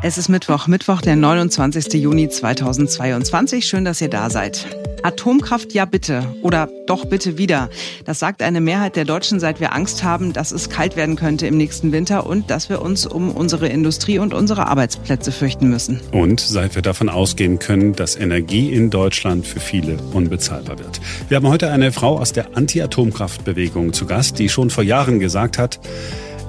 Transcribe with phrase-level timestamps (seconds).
[0.00, 1.94] Es ist Mittwoch, Mittwoch, der 29.
[1.94, 3.66] Juni 2022.
[3.66, 4.64] Schön, dass ihr da seid.
[5.02, 7.68] Atomkraft ja bitte oder doch bitte wieder.
[8.04, 11.48] Das sagt eine Mehrheit der Deutschen, seit wir Angst haben, dass es kalt werden könnte
[11.48, 16.00] im nächsten Winter und dass wir uns um unsere Industrie und unsere Arbeitsplätze fürchten müssen.
[16.12, 21.00] Und seit wir davon ausgehen können, dass Energie in Deutschland für viele unbezahlbar wird.
[21.28, 25.58] Wir haben heute eine Frau aus der Anti-Atomkraftbewegung zu Gast, die schon vor Jahren gesagt
[25.58, 25.80] hat,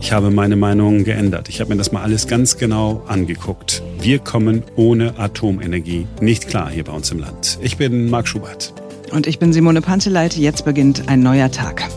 [0.01, 1.49] ich habe meine Meinung geändert.
[1.49, 3.83] Ich habe mir das mal alles ganz genau angeguckt.
[3.99, 7.59] Wir kommen ohne Atomenergie nicht klar hier bei uns im Land.
[7.61, 8.73] Ich bin Marc Schubert.
[9.11, 10.35] Und ich bin Simone Panteleit.
[10.35, 11.87] Jetzt beginnt ein neuer Tag.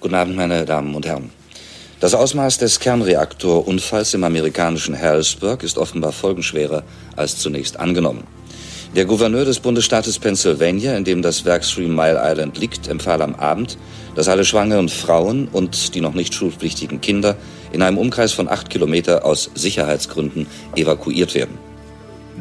[0.00, 1.41] Guten Abend, meine Damen und Herren.
[2.02, 6.82] Das Ausmaß des Kernreaktorunfalls im amerikanischen Harrisburg ist offenbar folgenschwerer
[7.14, 8.24] als zunächst angenommen.
[8.96, 13.36] Der Gouverneur des Bundesstaates Pennsylvania, in dem das Werk Three Mile Island liegt, empfahl am
[13.36, 13.78] Abend,
[14.16, 17.36] dass alle schwangeren Frauen und die noch nicht schulpflichtigen Kinder
[17.70, 21.56] in einem Umkreis von acht Kilometer aus Sicherheitsgründen evakuiert werden.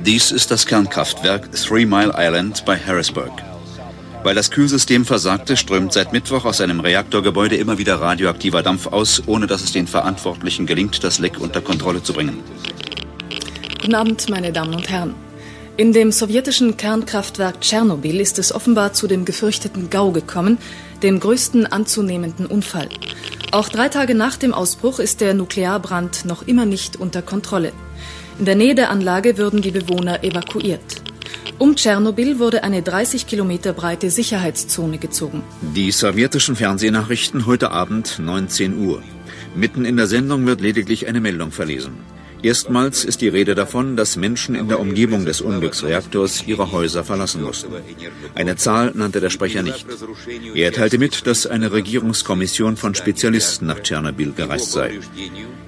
[0.03, 3.31] Dies ist das Kernkraftwerk Three Mile Island bei Harrisburg.
[4.23, 9.23] Weil das Kühlsystem versagte, strömt seit Mittwoch aus einem Reaktorgebäude immer wieder radioaktiver Dampf aus,
[9.25, 12.39] ohne dass es den Verantwortlichen gelingt, das Leck unter Kontrolle zu bringen.
[13.81, 15.15] Guten Abend, meine Damen und Herren.
[15.75, 20.59] In dem sowjetischen Kernkraftwerk Tschernobyl ist es offenbar zu dem gefürchteten GAU gekommen,
[21.01, 22.89] dem größten anzunehmenden Unfall.
[23.51, 27.73] Auch drei Tage nach dem Ausbruch ist der Nuklearbrand noch immer nicht unter Kontrolle.
[28.37, 31.00] In der Nähe der Anlage würden die Bewohner evakuiert.
[31.61, 35.43] Um Tschernobyl wurde eine 30 Kilometer breite Sicherheitszone gezogen.
[35.75, 39.03] Die sowjetischen Fernsehnachrichten heute Abend 19 Uhr.
[39.55, 41.99] Mitten in der Sendung wird lediglich eine Meldung verlesen.
[42.41, 47.43] Erstmals ist die Rede davon, dass Menschen in der Umgebung des Unglücksreaktors ihre Häuser verlassen
[47.43, 47.73] mussten.
[48.33, 49.85] Eine Zahl nannte der Sprecher nicht.
[50.55, 54.97] Er teilte mit, dass eine Regierungskommission von Spezialisten nach Tschernobyl gereist sei.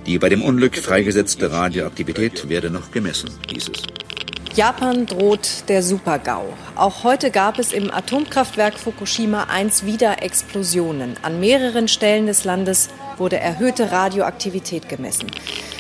[0.08, 4.13] Die bei dem Unglück freigesetzte Radioaktivität werde noch gemessen, hieß es.
[4.56, 6.46] Japan droht der Super-GAU.
[6.76, 11.16] Auch heute gab es im Atomkraftwerk Fukushima 1 wieder Explosionen.
[11.24, 15.32] An mehreren Stellen des Landes wurde erhöhte Radioaktivität gemessen.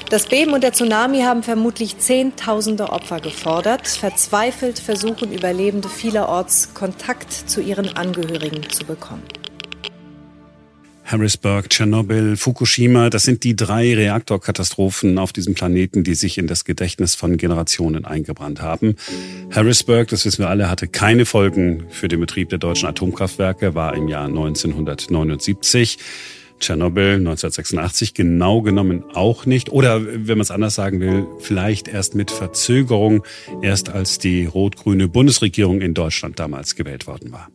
[0.09, 3.87] Das Beben und der Tsunami haben vermutlich Zehntausende Opfer gefordert.
[3.87, 9.23] Verzweifelt versuchen Überlebende vielerorts Kontakt zu ihren Angehörigen zu bekommen.
[11.05, 16.65] Harrisburg, Tschernobyl, Fukushima, das sind die drei Reaktorkatastrophen auf diesem Planeten, die sich in das
[16.65, 18.95] Gedächtnis von Generationen eingebrannt haben.
[19.51, 23.95] Harrisburg, das wissen wir alle, hatte keine Folgen für den Betrieb der deutschen Atomkraftwerke, war
[23.95, 25.97] im Jahr 1979.
[26.59, 29.69] Tschernobyl 1986 genau genommen auch nicht.
[29.69, 33.23] Oder wenn man es anders sagen will, vielleicht erst mit Verzögerung,
[33.61, 37.49] erst als die rot-grüne Bundesregierung in Deutschland damals gewählt worden war.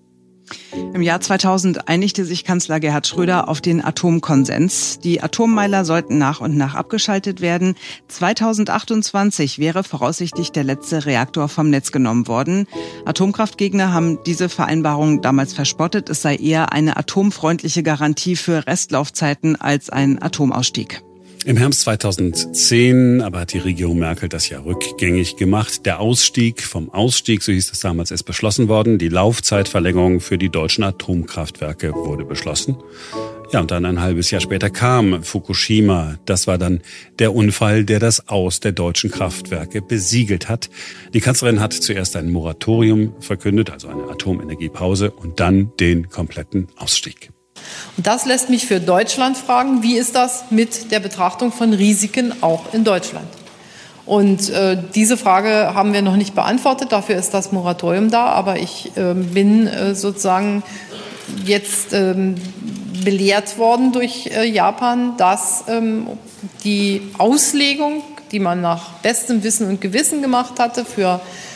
[0.94, 4.98] Im Jahr 2000 einigte sich Kanzler Gerhard Schröder auf den Atomkonsens.
[5.00, 7.74] Die Atommeiler sollten nach und nach abgeschaltet werden.
[8.08, 12.66] 2028 wäre voraussichtlich der letzte Reaktor vom Netz genommen worden.
[13.04, 16.08] Atomkraftgegner haben diese Vereinbarung damals verspottet.
[16.08, 21.02] Es sei eher eine atomfreundliche Garantie für Restlaufzeiten als ein Atomausstieg.
[21.44, 25.86] Im Herbst 2010 aber hat die Regierung Merkel das ja rückgängig gemacht.
[25.86, 28.98] Der Ausstieg vom Ausstieg, so hieß es damals, ist beschlossen worden.
[28.98, 32.76] Die Laufzeitverlängerung für die deutschen Atomkraftwerke wurde beschlossen.
[33.50, 36.18] Ja, und dann ein halbes Jahr später kam Fukushima.
[36.26, 36.82] Das war dann
[37.18, 40.68] der Unfall, der das Aus der deutschen Kraftwerke besiegelt hat.
[41.14, 47.30] Die Kanzlerin hat zuerst ein Moratorium verkündet, also eine Atomenergiepause, und dann den kompletten Ausstieg.
[47.96, 52.42] Und das lässt mich für Deutschland fragen, wie ist das mit der Betrachtung von Risiken
[52.42, 53.26] auch in Deutschland?
[54.06, 58.58] Und äh, diese Frage haben wir noch nicht beantwortet, dafür ist das Moratorium da, aber
[58.58, 60.62] ich äh, bin äh, sozusagen
[61.44, 62.36] jetzt ähm,
[63.04, 66.06] belehrt worden durch äh, Japan, dass ähm,
[66.64, 68.02] die Auslegung,
[68.32, 71.47] die man nach bestem Wissen und Gewissen gemacht hatte für äh,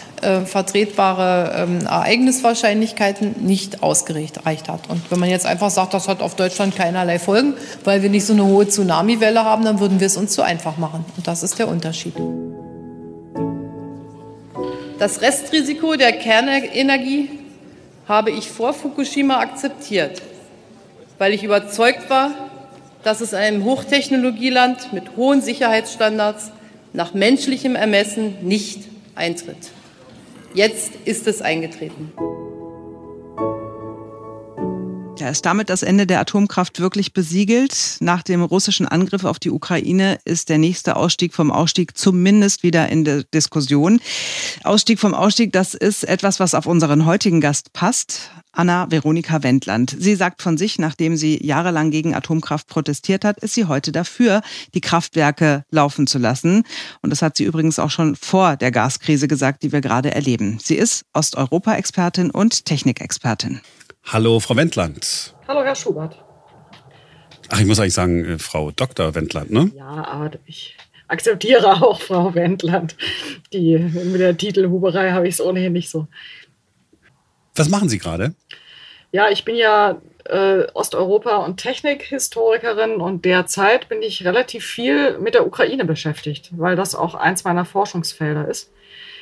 [0.47, 4.39] vertretbare ähm, Ereigniswahrscheinlichkeiten nicht ausgereicht
[4.69, 4.89] hat.
[4.89, 7.55] Und wenn man jetzt einfach sagt, das hat auf Deutschland keinerlei Folgen,
[7.85, 10.77] weil wir nicht so eine hohe Tsunamiwelle haben, dann würden wir es uns zu einfach
[10.77, 11.05] machen.
[11.17, 12.15] Und das ist der Unterschied.
[14.99, 17.31] Das Restrisiko der Kernenergie
[18.07, 20.23] habe ich vor Fukushima akzeptiert,
[21.19, 22.31] weil ich überzeugt war,
[23.03, 26.53] dass es in einem Hochtechnologieland mit hohen Sicherheitsstandards
[26.93, 28.83] nach menschlichem Ermessen nicht
[29.15, 29.71] eintritt.
[30.55, 32.13] Jetzt ist es eingetreten.
[35.23, 37.99] Da ist damit das Ende der Atomkraft wirklich besiegelt.
[38.01, 42.89] Nach dem russischen Angriff auf die Ukraine ist der nächste Ausstieg vom Ausstieg zumindest wieder
[42.89, 44.01] in der Diskussion.
[44.65, 48.33] Ausstieg vom Ausstieg, das ist etwas, was auf unseren heutigen Gast passt.
[48.51, 49.97] Anna Veronika Wendland.
[49.97, 54.43] Sie sagt von sich, nachdem sie jahrelang gegen Atomkraft protestiert hat, ist sie heute dafür,
[54.75, 56.65] die Kraftwerke laufen zu lassen.
[57.01, 60.59] Und das hat sie übrigens auch schon vor der Gaskrise gesagt, die wir gerade erleben.
[60.61, 63.61] Sie ist Osteuropa-Expertin und Technikexpertin.
[64.05, 65.35] Hallo, Frau Wendland.
[65.49, 66.23] Hallo, Herr Schubert.
[67.49, 69.15] Ach, ich muss eigentlich sagen, äh, Frau Dr.
[69.15, 69.71] Wendland, ne?
[69.75, 70.77] Ja, aber ich
[71.09, 72.97] akzeptiere auch Frau Wendland.
[73.53, 76.09] Die, mit der Titelhuberei habe ich es ohnehin nicht so.
[77.55, 78.35] Was machen Sie gerade?
[79.13, 85.35] Ja, ich bin ja äh, Osteuropa- und Technikhistorikerin und derzeit bin ich relativ viel mit
[85.35, 88.73] der Ukraine beschäftigt, weil das auch eins meiner Forschungsfelder ist.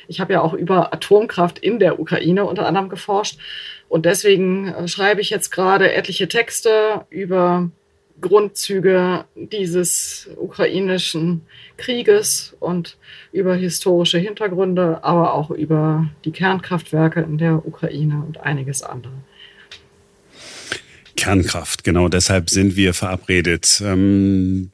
[0.07, 3.37] Ich habe ja auch über Atomkraft in der Ukraine unter anderem geforscht
[3.91, 7.69] und deswegen äh, schreibe ich jetzt gerade etliche Texte über
[8.21, 11.41] Grundzüge dieses ukrainischen
[11.75, 12.95] Krieges und
[13.33, 19.11] über historische Hintergründe, aber auch über die Kernkraftwerke in der Ukraine und einiges andere.
[21.17, 23.83] Kernkraft, genau deshalb sind wir verabredet.
[23.85, 24.71] Ähm,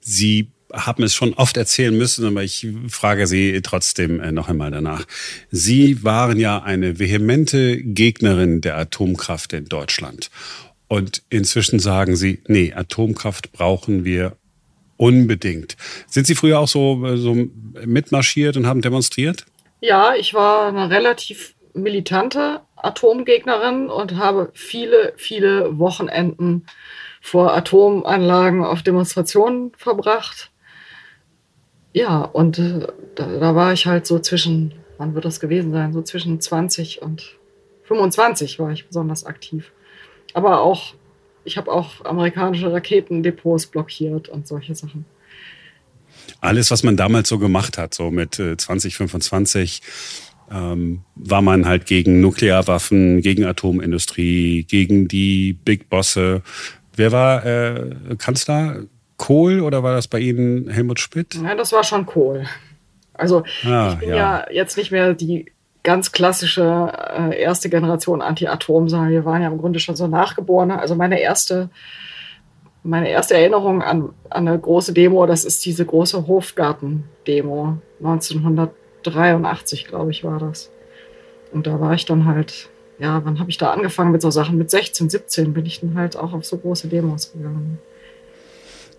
[0.69, 4.71] Sie haben es schon oft erzählen müssen, aber ich frage Sie trotzdem äh, noch einmal
[4.71, 5.05] danach.
[5.51, 10.29] Sie waren ja eine vehemente Gegnerin der Atomkraft in Deutschland.
[10.87, 14.37] Und inzwischen sagen Sie, nee, Atomkraft brauchen wir
[14.97, 15.77] unbedingt.
[16.07, 17.35] Sind Sie früher auch so, äh, so
[17.85, 19.45] mitmarschiert und haben demonstriert?
[19.79, 26.65] Ja, ich war eine relativ militante Atomgegnerin und habe viele, viele Wochenenden
[27.21, 30.51] vor Atomanlagen auf Demonstrationen verbracht.
[31.93, 35.93] Ja, und äh, da, da, war ich halt so zwischen, wann wird das gewesen sein?
[35.93, 37.37] So zwischen 20 und
[37.83, 39.71] 25 war ich besonders aktiv.
[40.33, 40.93] Aber auch,
[41.43, 45.05] ich habe auch amerikanische Raketendepots blockiert und solche Sachen.
[46.41, 51.85] Alles, was man damals so gemacht hat, so mit 2025, äh, ähm, war man halt
[51.85, 56.41] gegen Nuklearwaffen, gegen Atomindustrie, gegen die Big Bosse.
[56.95, 58.83] Wer war äh, Kanzler?
[59.17, 61.35] Kohl oder war das bei Ihnen Helmut Schmidt?
[61.35, 62.45] Ja, das war schon Kohl.
[63.13, 64.15] Also ah, ich bin ja.
[64.15, 64.45] ja.
[64.51, 65.51] jetzt nicht mehr die
[65.83, 70.79] ganz klassische äh, erste Generation Anti-Atom, sondern wir waren ja im Grunde schon so Nachgeborene.
[70.79, 71.69] Also meine erste,
[72.83, 77.77] meine erste Erinnerung an, an eine große Demo, das ist diese große Hofgarten-Demo.
[77.99, 80.69] 1983, glaube ich, war das.
[81.53, 84.57] Und da war ich dann halt, ja, wann habe ich da angefangen mit so Sachen?
[84.57, 87.79] Mit 16, 17 bin ich dann halt auch auf so große Demos gegangen.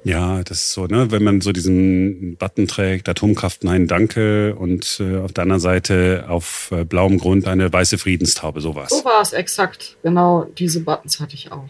[0.05, 5.00] Ja, das ist so, ne, wenn man so diesen Button trägt, Atomkraft, nein, danke, und
[5.00, 8.91] äh, auf der anderen Seite auf äh, blauem Grund eine weiße Friedenstaube, sowas.
[8.91, 11.69] So war es exakt, genau, diese Buttons hatte ich auch.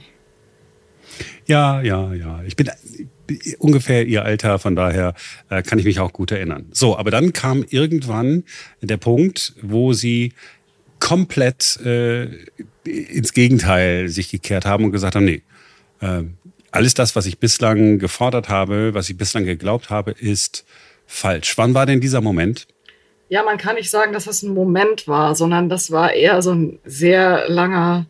[1.47, 2.43] Ja, ja, ja.
[2.47, 5.15] Ich bin äh, ungefähr ihr Alter, von daher
[5.49, 6.67] äh, kann ich mich auch gut erinnern.
[6.73, 8.45] So, aber dann kam irgendwann
[8.83, 10.35] der Punkt, wo sie
[11.01, 12.29] komplett äh,
[12.85, 15.43] ins Gegenteil sich gekehrt haben und gesagt haben, nee,
[16.01, 16.23] äh,
[16.71, 20.65] alles das, was ich bislang gefordert habe, was ich bislang geglaubt habe, ist
[21.07, 21.57] falsch.
[21.57, 22.67] Wann war denn dieser Moment?
[23.29, 26.53] Ja, man kann nicht sagen, dass das ein Moment war, sondern das war eher so
[26.53, 28.07] ein sehr langer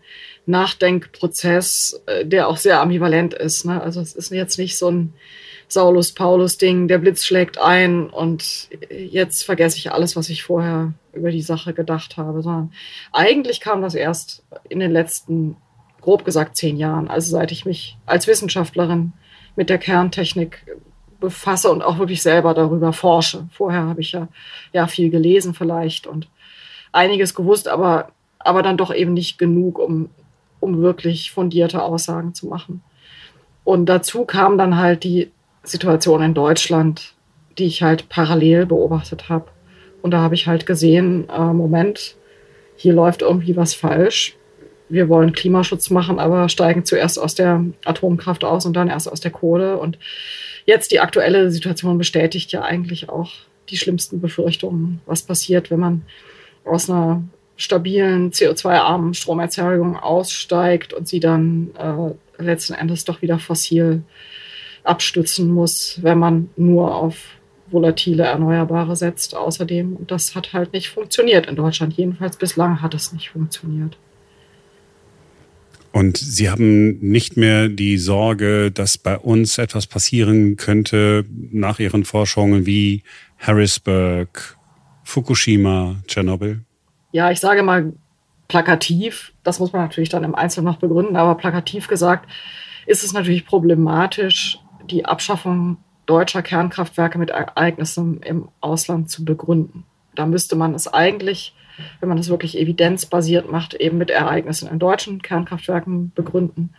[0.47, 3.65] Nachdenkprozess, äh, der auch sehr ambivalent ist.
[3.65, 3.81] Ne?
[3.83, 5.13] Also es ist jetzt nicht so ein
[5.69, 11.43] Saulus-Paulus-Ding, der Blitz schlägt ein und jetzt vergesse ich alles, was ich vorher über die
[11.43, 12.73] Sache gedacht habe, sondern
[13.13, 15.57] eigentlich kam das erst in den letzten
[16.01, 19.13] grob gesagt zehn Jahren, also seit ich mich als Wissenschaftlerin
[19.57, 20.65] mit der Kerntechnik
[21.21, 23.49] befasse und auch wirklich selber darüber forsche.
[23.51, 24.29] Vorher habe ich ja,
[24.73, 26.29] ja viel gelesen vielleicht und
[26.93, 30.11] einiges gewusst, aber, aber dann doch eben nicht genug, um,
[30.61, 32.83] um wirklich fundierte Aussagen zu machen.
[33.65, 35.31] Und dazu kam dann halt die
[35.63, 37.15] Situation in Deutschland,
[37.59, 39.47] die ich halt parallel beobachtet habe.
[40.01, 42.17] Und da habe ich halt gesehen, äh, Moment,
[42.77, 44.37] hier läuft irgendwie was falsch
[44.89, 49.21] wir wollen Klimaschutz machen, aber steigen zuerst aus der Atomkraft aus und dann erst aus
[49.21, 49.79] der Kohle.
[49.79, 49.99] Und
[50.67, 53.33] jetzt die aktuelle Situation bestätigt ja eigentlich auch
[53.69, 56.03] die schlimmsten Befürchtungen, was passiert, wenn man
[56.65, 57.23] aus einer
[57.57, 64.03] stabilen CO2-armen Stromerzeugung aussteigt und sie dann äh, letzten Endes doch wieder fossil
[64.85, 67.17] abstützen muss, wenn man nur auf
[67.71, 69.97] volatile Erneuerbare setzt außerdem.
[69.97, 71.95] Und das hat halt nicht funktioniert in Deutschland.
[71.95, 73.99] Jedenfalls bislang hat es nicht funktioniert.
[75.93, 82.05] Und Sie haben nicht mehr die Sorge, dass bei uns etwas passieren könnte nach Ihren
[82.05, 83.03] Forschungen wie
[83.39, 84.57] Harrisburg,
[85.05, 86.61] Fukushima, Tschernobyl?
[87.13, 87.93] Ja, ich sage mal
[88.49, 92.29] plakativ, das muss man natürlich dann im Einzelnen noch begründen, aber plakativ gesagt
[92.87, 94.59] ist es natürlich problematisch,
[94.91, 95.77] die Abschaffung
[96.07, 99.85] deutscher Kernkraftwerke mit Ereignissen im Ausland zu begründen.
[100.15, 101.55] Da müsste man es eigentlich,
[102.01, 106.75] wenn man das wirklich evidenzbasiert macht, eben mit Ereignissen in deutschen Kernkraftwerken begründen.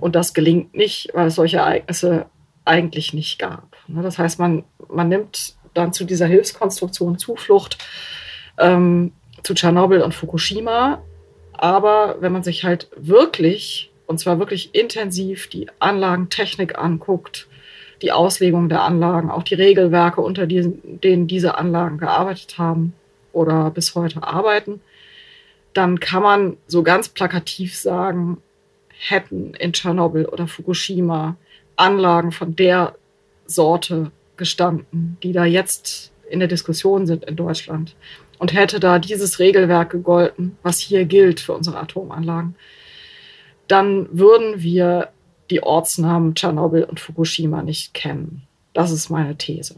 [0.00, 2.26] Und das gelingt nicht, weil es solche Ereignisse
[2.64, 3.76] eigentlich nicht gab.
[3.86, 7.78] Ne, das heißt, man, man nimmt dann zu dieser Hilfskonstruktion Zuflucht
[8.58, 9.12] ähm,
[9.42, 11.02] zu Tschernobyl und Fukushima.
[11.52, 17.48] Aber wenn man sich halt wirklich, und zwar wirklich intensiv, die Anlagentechnik anguckt,
[18.02, 22.92] die Auslegung der Anlagen, auch die Regelwerke, unter diesen, denen diese Anlagen gearbeitet haben
[23.36, 24.80] oder bis heute arbeiten,
[25.74, 28.38] dann kann man so ganz plakativ sagen,
[28.88, 31.36] hätten in Tschernobyl oder Fukushima
[31.76, 32.96] Anlagen von der
[33.44, 37.94] Sorte gestanden, die da jetzt in der Diskussion sind in Deutschland.
[38.38, 42.54] Und hätte da dieses Regelwerk gegolten, was hier gilt für unsere Atomanlagen,
[43.68, 45.10] dann würden wir
[45.50, 48.42] die Ortsnamen Tschernobyl und Fukushima nicht kennen.
[48.72, 49.76] Das ist meine These.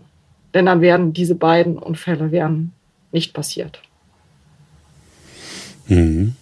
[0.54, 2.72] Denn dann werden diese beiden Unfälle wären
[3.12, 3.80] nicht passiert.
[5.88, 6.36] Mhm.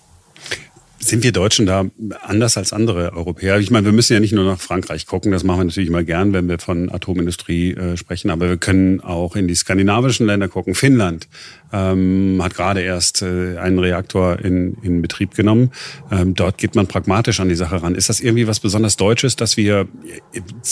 [1.06, 1.85] Sind wir Deutschen da
[2.23, 3.61] anders als andere Europäer?
[3.61, 6.02] Ich meine, wir müssen ja nicht nur nach Frankreich gucken, das machen wir natürlich immer
[6.02, 10.49] gern, wenn wir von Atomindustrie äh, sprechen, aber wir können auch in die skandinavischen Länder
[10.49, 10.75] gucken.
[10.75, 11.28] Finnland
[11.73, 15.70] ähm, hat gerade erst äh, einen Reaktor in, in Betrieb genommen.
[16.11, 17.94] Ähm, dort geht man pragmatisch an die Sache ran.
[17.94, 19.87] Ist das irgendwie was besonders Deutsches, dass wir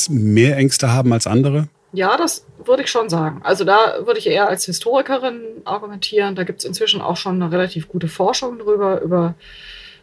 [0.08, 1.68] mehr Ängste haben als andere?
[1.94, 3.40] Ja, das würde ich schon sagen.
[3.44, 6.34] Also da würde ich eher als Historikerin argumentieren.
[6.34, 9.34] Da gibt es inzwischen auch schon eine relativ gute Forschung drüber, über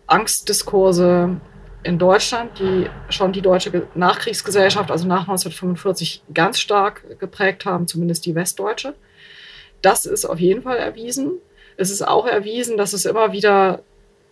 [0.07, 1.41] Angstdiskurse
[1.83, 8.25] in Deutschland, die schon die deutsche Nachkriegsgesellschaft, also nach 1945, ganz stark geprägt haben, zumindest
[8.25, 8.93] die westdeutsche.
[9.81, 11.39] Das ist auf jeden Fall erwiesen.
[11.75, 13.81] Es ist auch erwiesen, dass es immer wieder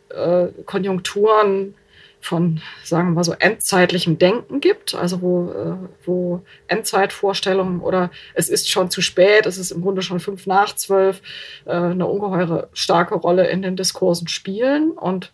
[0.09, 1.73] äh, Konjunkturen
[2.21, 8.49] von, sagen wir mal so, endzeitlichem Denken gibt, also wo, äh, wo Endzeitvorstellungen oder es
[8.49, 11.21] ist schon zu spät, es ist im Grunde schon fünf nach zwölf,
[11.65, 14.91] äh, eine ungeheure starke Rolle in den Diskursen spielen.
[14.91, 15.31] Und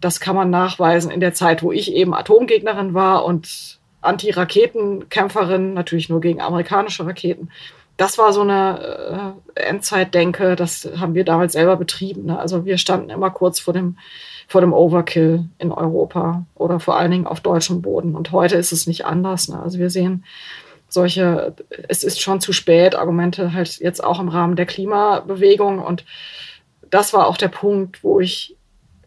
[0.00, 6.08] das kann man nachweisen in der Zeit, wo ich eben Atomgegnerin war und Anti-Raketenkämpferin, natürlich
[6.08, 7.50] nur gegen amerikanische Raketen.
[7.96, 12.26] Das war so eine äh, Endzeitdenke, das haben wir damals selber betrieben.
[12.26, 12.38] Ne?
[12.38, 13.96] Also wir standen immer kurz vor dem,
[14.46, 18.14] vor dem Overkill in Europa oder vor allen Dingen auf deutschem Boden.
[18.14, 19.48] Und heute ist es nicht anders.
[19.48, 19.60] Ne?
[19.60, 20.24] Also wir sehen
[20.88, 21.54] solche,
[21.88, 25.80] es ist schon zu spät, Argumente halt jetzt auch im Rahmen der Klimabewegung.
[25.80, 26.04] Und
[26.90, 28.56] das war auch der Punkt, wo ich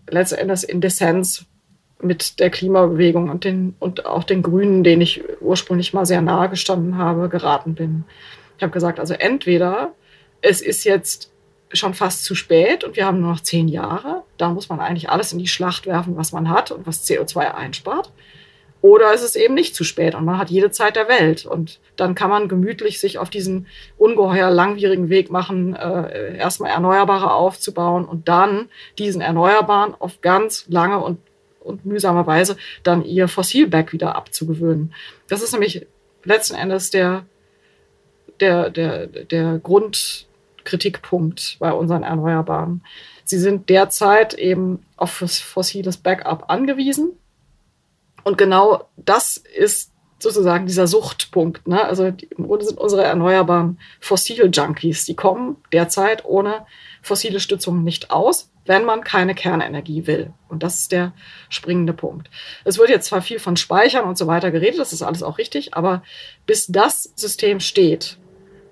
[0.10, 1.46] letztendlich in Dissens
[2.01, 6.50] mit der Klimabewegung und, den, und auch den Grünen, denen ich ursprünglich mal sehr nahe
[6.50, 8.05] gestanden habe, geraten bin.
[8.58, 9.93] Ich habe gesagt, also entweder
[10.41, 11.31] es ist jetzt
[11.72, 15.10] schon fast zu spät und wir haben nur noch zehn Jahre, da muss man eigentlich
[15.10, 18.12] alles in die Schlacht werfen, was man hat und was CO2 einspart.
[18.82, 21.46] Oder ist es eben nicht zu spät und man hat jede Zeit der Welt.
[21.46, 27.34] Und dann kann man gemütlich sich auf diesen ungeheuer langwierigen Weg machen, äh, erstmal Erneuerbare
[27.34, 31.20] aufzubauen und dann diesen Erneuerbaren auf ganz lange und,
[31.60, 34.94] und mühsame Weise dann ihr Fossilback wieder abzugewöhnen.
[35.28, 35.86] Das ist nämlich
[36.24, 37.26] letzten Endes der,
[38.40, 39.60] der, der, der
[40.60, 42.82] Grundkritikpunkt bei unseren Erneuerbaren.
[43.24, 47.12] Sie sind derzeit eben auf fossiles Backup angewiesen
[48.24, 51.68] und genau das ist sozusagen dieser Suchtpunkt.
[51.68, 51.82] Ne?
[51.82, 55.06] Also im Grunde sind unsere erneuerbaren Fossil-Junkies.
[55.06, 56.66] Die kommen derzeit ohne
[57.01, 60.34] fossile Stützung nicht aus, wenn man keine Kernenergie will.
[60.50, 61.13] Und das ist der
[61.48, 62.30] springende Punkt.
[62.66, 65.38] Es wird jetzt zwar viel von Speichern und so weiter geredet, das ist alles auch
[65.38, 66.04] richtig, aber
[66.46, 68.18] bis das System steht,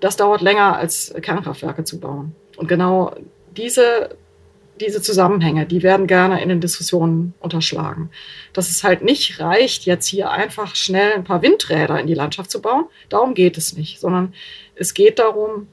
[0.00, 2.34] das dauert länger als Kernkraftwerke zu bauen.
[2.56, 3.14] Und genau
[3.56, 4.10] diese
[4.78, 8.10] diese Zusammenhänge, die werden gerne in den Diskussionen unterschlagen.
[8.52, 12.50] Dass es halt nicht reicht, jetzt hier einfach schnell ein paar Windräder in die Landschaft
[12.50, 12.86] zu bauen.
[13.08, 14.34] Darum geht es nicht, sondern
[14.74, 15.68] es geht darum,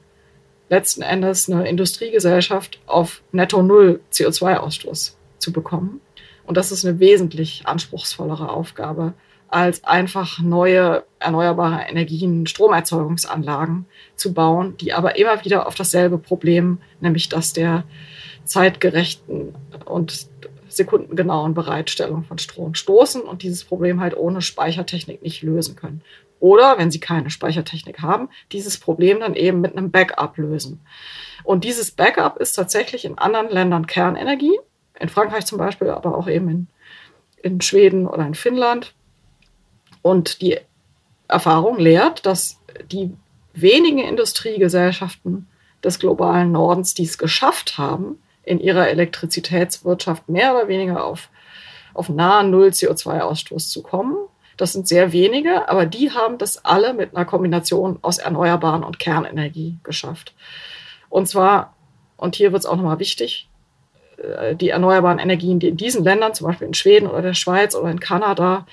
[0.68, 6.00] letzten Endes eine Industriegesellschaft auf netto Null CO2-Ausstoß zu bekommen.
[6.44, 9.14] Und das ist eine wesentlich anspruchsvollere Aufgabe,
[9.48, 16.78] als einfach neue erneuerbare Energien, Stromerzeugungsanlagen zu bauen, die aber immer wieder auf dasselbe Problem,
[17.00, 17.84] nämlich dass der
[18.44, 20.26] zeitgerechten und
[20.68, 26.02] sekundengenauen Bereitstellung von Strom stoßen und dieses Problem halt ohne Speichertechnik nicht lösen können.
[26.38, 30.80] Oder, wenn sie keine Speichertechnik haben, dieses Problem dann eben mit einem Backup lösen.
[31.44, 34.58] Und dieses Backup ist tatsächlich in anderen Ländern Kernenergie,
[35.00, 36.66] in Frankreich zum Beispiel, aber auch eben in,
[37.42, 38.94] in Schweden oder in Finnland.
[40.06, 40.56] Und die
[41.26, 42.60] Erfahrung lehrt, dass
[42.92, 43.12] die
[43.54, 45.48] wenigen Industriegesellschaften
[45.82, 51.28] des globalen Nordens, die es geschafft haben, in ihrer Elektrizitätswirtschaft mehr oder weniger auf,
[51.92, 54.14] auf nahen Null CO2-Ausstoß zu kommen.
[54.56, 59.00] Das sind sehr wenige, aber die haben das alle mit einer Kombination aus Erneuerbaren und
[59.00, 60.34] Kernenergie geschafft.
[61.08, 61.74] Und zwar,
[62.16, 63.48] und hier wird es auch nochmal wichtig,
[64.18, 67.74] äh, die erneuerbaren Energien, die in diesen Ländern, zum Beispiel in Schweden oder der Schweiz
[67.74, 68.68] oder in Kanada,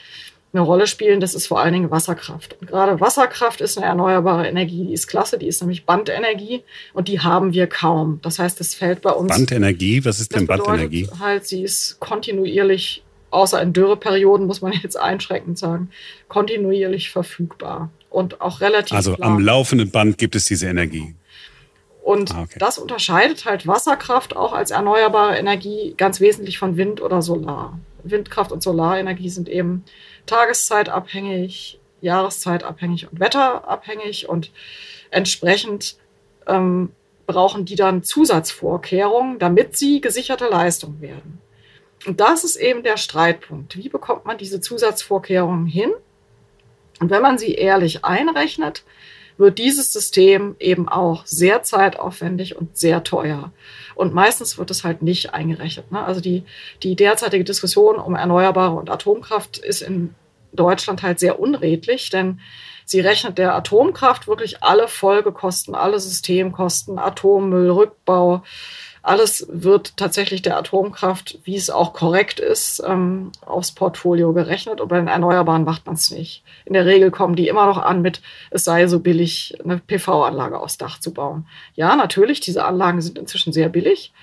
[0.53, 2.55] eine Rolle spielen, das ist vor allen Dingen Wasserkraft.
[2.61, 7.07] Und gerade Wasserkraft ist eine erneuerbare Energie, die ist klasse, die ist nämlich Bandenergie und
[7.07, 8.19] die haben wir kaum.
[8.21, 9.29] Das heißt, es fällt bei uns.
[9.29, 11.09] Bandenergie, was ist denn Bandenergie?
[11.19, 15.89] Halt, sie ist kontinuierlich, außer in Dürreperioden, muss man jetzt einschränkend sagen,
[16.27, 18.95] kontinuierlich verfügbar und auch relativ.
[18.95, 19.27] Also klar.
[19.27, 21.15] am laufenden Band gibt es diese Energie.
[22.03, 22.59] Und ah, okay.
[22.59, 27.79] das unterscheidet halt Wasserkraft auch als erneuerbare Energie ganz wesentlich von Wind oder Solar.
[28.03, 29.85] Windkraft und Solarenergie sind eben
[30.25, 34.51] tageszeitabhängig, jahreszeitabhängig und wetterabhängig und
[35.11, 35.97] entsprechend
[36.47, 36.91] ähm,
[37.25, 41.41] brauchen die dann Zusatzvorkehrungen, damit sie gesicherte Leistung werden.
[42.05, 43.77] Und das ist eben der Streitpunkt.
[43.77, 45.91] Wie bekommt man diese Zusatzvorkehrungen hin?
[46.99, 48.83] Und wenn man sie ehrlich einrechnet,
[49.37, 53.51] wird dieses System eben auch sehr zeitaufwendig und sehr teuer.
[53.95, 55.91] Und meistens wird es halt nicht eingerechnet.
[55.91, 56.03] Ne?
[56.03, 56.43] Also die,
[56.81, 60.15] die derzeitige Diskussion um Erneuerbare und Atomkraft ist in
[60.51, 62.39] Deutschland halt sehr unredlich, denn
[62.85, 68.43] sie rechnet der Atomkraft wirklich alle Folgekosten, alle Systemkosten, Atommüll, Rückbau,
[69.03, 74.79] alles wird tatsächlich der Atomkraft, wie es auch korrekt ist, ähm, aufs Portfolio gerechnet.
[74.79, 76.41] Und bei den Erneuerbaren macht man es nicht.
[76.63, 80.57] In der Regel kommen die immer noch an mit, es sei so billig, eine PV-Anlage
[80.57, 81.45] aufs Dach zu bauen.
[81.75, 84.13] Ja, natürlich, diese Anlagen sind inzwischen sehr billig,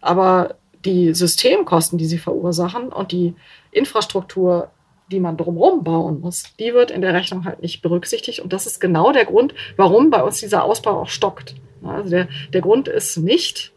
[0.00, 0.54] aber
[0.84, 3.34] die Systemkosten, die sie verursachen und die
[3.72, 4.70] Infrastruktur,
[5.10, 8.38] die man drumherum bauen muss, die wird in der Rechnung halt nicht berücksichtigt.
[8.38, 11.56] Und das ist genau der Grund, warum bei uns dieser Ausbau auch stockt.
[11.82, 13.72] Also der, der Grund ist nicht,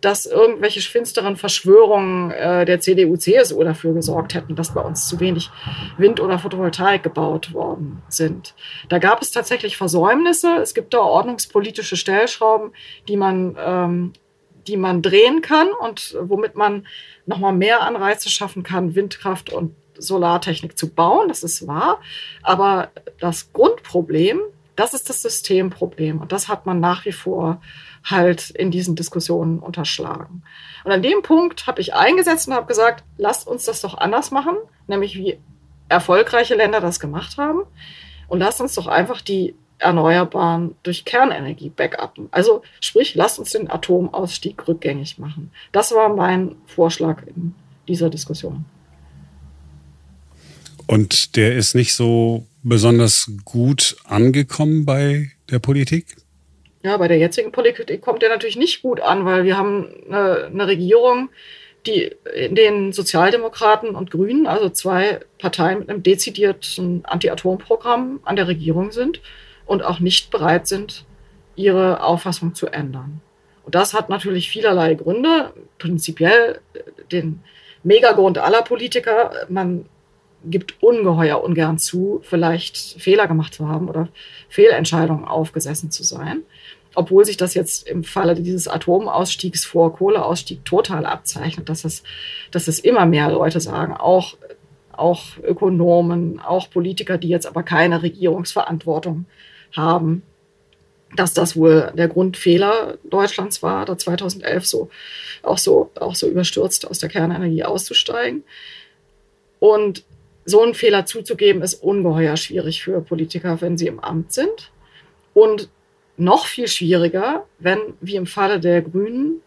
[0.00, 5.18] dass irgendwelche finsteren Verschwörungen äh, der CDU, CSU dafür gesorgt hätten, dass bei uns zu
[5.20, 5.50] wenig
[5.96, 8.54] Wind- oder Photovoltaik gebaut worden sind.
[8.88, 10.56] Da gab es tatsächlich Versäumnisse.
[10.56, 12.72] Es gibt da ordnungspolitische Stellschrauben,
[13.08, 14.12] die man, ähm,
[14.66, 16.86] die man drehen kann und womit man
[17.26, 21.28] nochmal mehr Anreize schaffen kann, Windkraft und Solartechnik zu bauen.
[21.28, 22.00] Das ist wahr.
[22.42, 24.40] Aber das Grundproblem,
[24.76, 26.20] das ist das Systemproblem.
[26.20, 27.60] Und das hat man nach wie vor
[28.10, 30.42] halt in diesen Diskussionen unterschlagen.
[30.84, 34.30] Und an dem Punkt habe ich eingesetzt und habe gesagt, lasst uns das doch anders
[34.30, 35.38] machen, nämlich wie
[35.88, 37.62] erfolgreiche Länder das gemacht haben.
[38.28, 42.28] Und lasst uns doch einfach die Erneuerbaren durch Kernenergie backuppen.
[42.30, 45.50] Also sprich, lasst uns den Atomausstieg rückgängig machen.
[45.72, 47.54] Das war mein Vorschlag in
[47.86, 48.64] dieser Diskussion.
[50.86, 56.16] Und der ist nicht so besonders gut angekommen bei der Politik?
[56.88, 60.46] Ja, bei der jetzigen Politik kommt der natürlich nicht gut an, weil wir haben eine,
[60.46, 61.28] eine Regierung,
[61.86, 68.48] die in den Sozialdemokraten und Grünen, also zwei Parteien mit einem dezidierten Anti-Atom-Programm an der
[68.48, 69.20] Regierung sind
[69.66, 71.04] und auch nicht bereit sind,
[71.56, 73.20] ihre Auffassung zu ändern.
[73.66, 75.52] Und das hat natürlich vielerlei Gründe.
[75.76, 76.58] Prinzipiell
[77.12, 77.40] den
[77.82, 79.30] Megagrund aller Politiker.
[79.50, 79.84] Man
[80.42, 84.08] gibt ungeheuer ungern zu, vielleicht Fehler gemacht zu haben oder
[84.48, 86.44] Fehlentscheidungen aufgesessen zu sein.
[86.98, 92.02] Obwohl sich das jetzt im Falle dieses Atomausstiegs vor Kohleausstieg total abzeichnet, dass es,
[92.50, 94.36] dass es immer mehr Leute sagen, auch,
[94.90, 99.26] auch Ökonomen, auch Politiker, die jetzt aber keine Regierungsverantwortung
[99.76, 100.24] haben,
[101.14, 104.90] dass das wohl der Grundfehler Deutschlands war, da 2011 so
[105.44, 108.42] auch so auch so überstürzt aus der Kernenergie auszusteigen.
[109.60, 110.02] Und
[110.44, 114.72] so einen Fehler zuzugeben, ist ungeheuer schwierig für Politiker, wenn sie im Amt sind.
[115.32, 115.68] Und
[116.18, 119.40] noch viel schwieriger, wenn, wie im Falle der Grünen,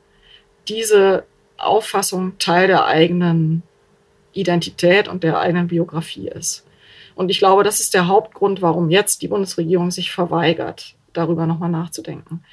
[0.67, 1.25] diese
[1.57, 3.63] Auffassung Teil der eigenen
[4.33, 6.65] Identität und der eigenen Biografie ist.
[7.15, 11.69] Und ich glaube, das ist der Hauptgrund, warum jetzt die Bundesregierung sich verweigert, darüber nochmal
[11.69, 12.43] nachzudenken.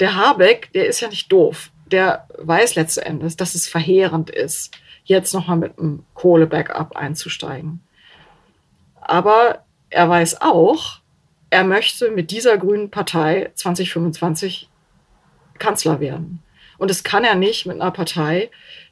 [0.00, 1.70] Der Habeck, der ist ja nicht doof.
[1.86, 7.80] Der weiß letzten Endes, dass es verheerend ist, jetzt nochmal mit einem Kohle-Backup einzusteigen.
[9.00, 10.97] Aber er weiß auch,
[11.50, 14.68] er möchte mit dieser grünen Partei 2025
[15.58, 16.42] Kanzler werden.
[16.78, 18.50] Und das kann er nicht mit einer Partei,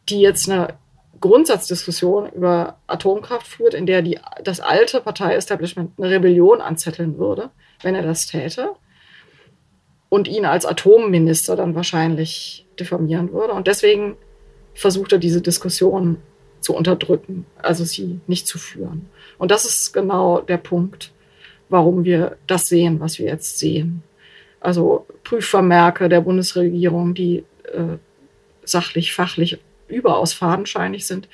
[0.08, 0.74] die jetzt eine
[1.20, 7.50] Grundsatzdiskussion über Atomkraft führt, in der die, das alte Partei-Establishment eine Rebellion anzetteln würde,
[7.82, 8.70] wenn er das täte.
[10.08, 13.52] Und ihn als Atomminister dann wahrscheinlich diffamieren würde.
[13.52, 14.16] Und deswegen
[14.74, 16.18] versucht er diese Diskussion
[16.60, 19.08] zu unterdrücken, also sie nicht zu führen.
[19.38, 21.12] Und das ist genau der Punkt,
[21.68, 24.02] warum wir das sehen, was wir jetzt sehen.
[24.60, 27.98] Also Prüfvermerke der Bundesregierung, die äh,
[28.64, 31.28] sachlich, fachlich überaus fadenscheinig sind,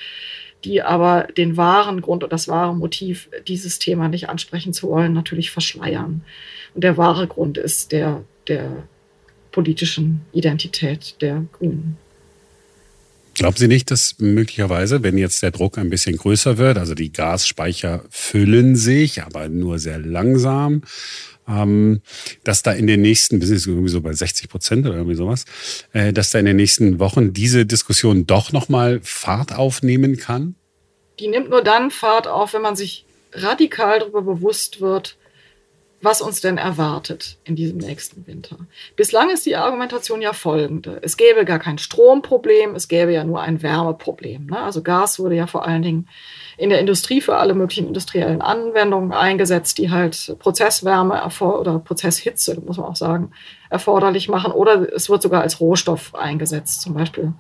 [0.65, 5.13] die aber den wahren Grund und das wahre Motiv, dieses Thema nicht ansprechen zu wollen,
[5.13, 6.23] natürlich verschleiern.
[6.75, 8.85] Und der wahre Grund ist der, der
[9.51, 11.97] politischen Identität der Grünen.
[13.43, 17.13] Glauben Sie nicht, dass möglicherweise, wenn jetzt der Druck ein bisschen größer wird, also die
[17.13, 20.83] Gasspeicher füllen sich, aber nur sehr langsam,
[21.49, 22.03] ähm,
[22.45, 25.45] dass da in den nächsten, wir sind irgendwie so bei 60 Prozent oder irgendwie sowas,
[25.93, 30.55] äh, dass da in den nächsten Wochen diese Diskussion doch nochmal Fahrt aufnehmen kann?
[31.19, 35.17] Die nimmt nur dann Fahrt auf, wenn man sich radikal darüber bewusst wird,
[36.03, 38.57] was uns denn erwartet in diesem nächsten Winter.
[38.97, 40.99] Bislang ist die Argumentation ja folgende.
[41.03, 44.47] Es gäbe gar kein Stromproblem, es gäbe ja nur ein Wärmeproblem.
[44.47, 44.59] Ne?
[44.59, 46.09] Also Gas wurde ja vor allen Dingen
[46.59, 52.79] in der Industrie für alle möglichen industriellen Anwendungen eingesetzt, die halt Prozesswärme oder Prozesshitze, muss
[52.79, 53.31] man auch sagen,
[53.71, 54.53] erforderlich machen.
[54.53, 57.33] Oder es wird sogar als Rohstoff eingesetzt, zum Beispiel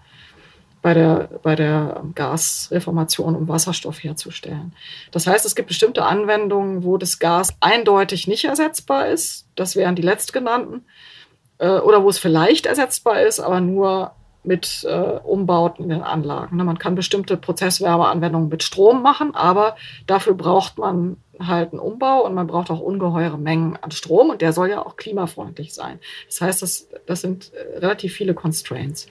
[0.82, 4.74] bei der, bei der Gasreformation, um Wasserstoff herzustellen.
[5.12, 9.46] Das heißt, es gibt bestimmte Anwendungen, wo das Gas eindeutig nicht ersetzbar ist.
[9.54, 10.84] Das wären die letztgenannten.
[11.58, 14.12] Äh, oder wo es vielleicht ersetzbar ist, aber nur
[14.44, 16.56] mit äh, Umbauten in den Anlagen.
[16.56, 19.76] Ne, man kann bestimmte Prozesswärmeanwendungen mit Strom machen, aber
[20.08, 24.42] dafür braucht man halt einen Umbau und man braucht auch ungeheure Mengen an Strom und
[24.42, 26.00] der soll ja auch klimafreundlich sein.
[26.26, 29.06] Das heißt, das, das sind äh, relativ viele Constraints.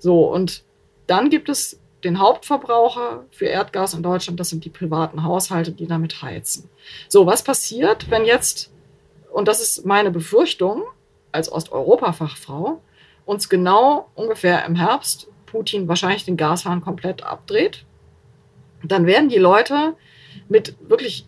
[0.00, 0.64] So, und
[1.08, 5.86] dann gibt es den Hauptverbraucher für Erdgas in Deutschland, das sind die privaten Haushalte, die
[5.86, 6.70] damit heizen.
[7.08, 8.70] So, was passiert, wenn jetzt,
[9.32, 10.84] und das ist meine Befürchtung
[11.32, 12.80] als Osteuropa-Fachfrau,
[13.26, 17.84] uns genau ungefähr im Herbst Putin wahrscheinlich den Gashahn komplett abdreht,
[18.84, 19.96] dann werden die Leute
[20.48, 21.26] mit wirklich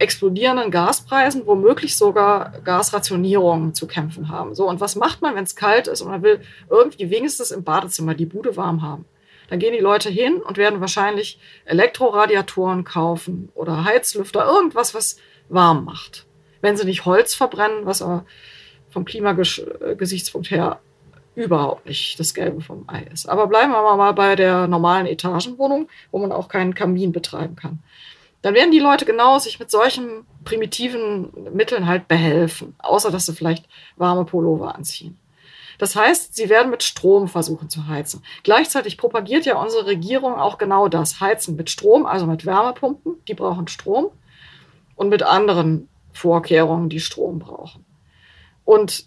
[0.00, 4.54] explodierenden Gaspreisen womöglich sogar Gasrationierungen zu kämpfen haben.
[4.54, 7.64] So, und was macht man, wenn es kalt ist und man will irgendwie wenigstens im
[7.64, 9.04] Badezimmer die Bude warm haben?
[9.50, 15.84] Dann gehen die Leute hin und werden wahrscheinlich Elektroradiatoren kaufen oder Heizlüfter, irgendwas, was warm
[15.84, 16.26] macht.
[16.62, 18.24] Wenn sie nicht Holz verbrennen, was aber
[18.88, 20.80] vom Klimagesichtspunkt her
[21.34, 23.28] überhaupt nicht das Gelbe vom Ei ist.
[23.28, 27.82] Aber bleiben wir mal bei der normalen Etagenwohnung, wo man auch keinen Kamin betreiben kann
[28.42, 33.34] dann werden die Leute genau sich mit solchen primitiven Mitteln halt behelfen, außer dass sie
[33.34, 35.18] vielleicht warme Pullover anziehen.
[35.78, 38.22] Das heißt, sie werden mit Strom versuchen zu heizen.
[38.42, 41.20] Gleichzeitig propagiert ja unsere Regierung auch genau das.
[41.20, 44.10] Heizen mit Strom, also mit Wärmepumpen, die brauchen Strom
[44.94, 47.86] und mit anderen Vorkehrungen, die Strom brauchen.
[48.66, 49.06] Und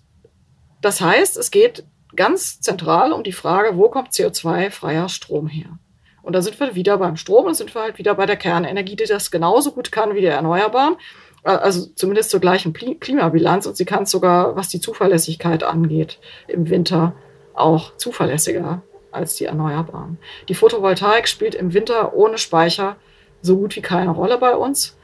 [0.81, 5.77] das heißt, es geht ganz zentral um die Frage, wo kommt CO2-freier Strom her?
[6.23, 8.95] Und da sind wir wieder beim Strom und sind wir halt wieder bei der Kernenergie,
[8.95, 10.95] die das genauso gut kann wie der Erneuerbaren.
[11.43, 16.19] Äh, also zumindest zur gleichen Klimabilanz und sie kann es sogar, was die Zuverlässigkeit angeht,
[16.47, 17.13] im Winter
[17.53, 18.81] auch zuverlässiger
[19.11, 20.17] als die Erneuerbaren.
[20.49, 22.95] Die Photovoltaik spielt im Winter ohne Speicher
[23.41, 24.97] so gut wie keine Rolle bei uns.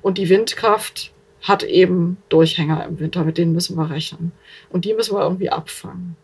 [0.00, 4.32] Und die Windkraft hat eben Durchhänger im Winter, mit denen müssen wir rechnen.
[4.70, 6.16] Und die müssen wir irgendwie abfangen.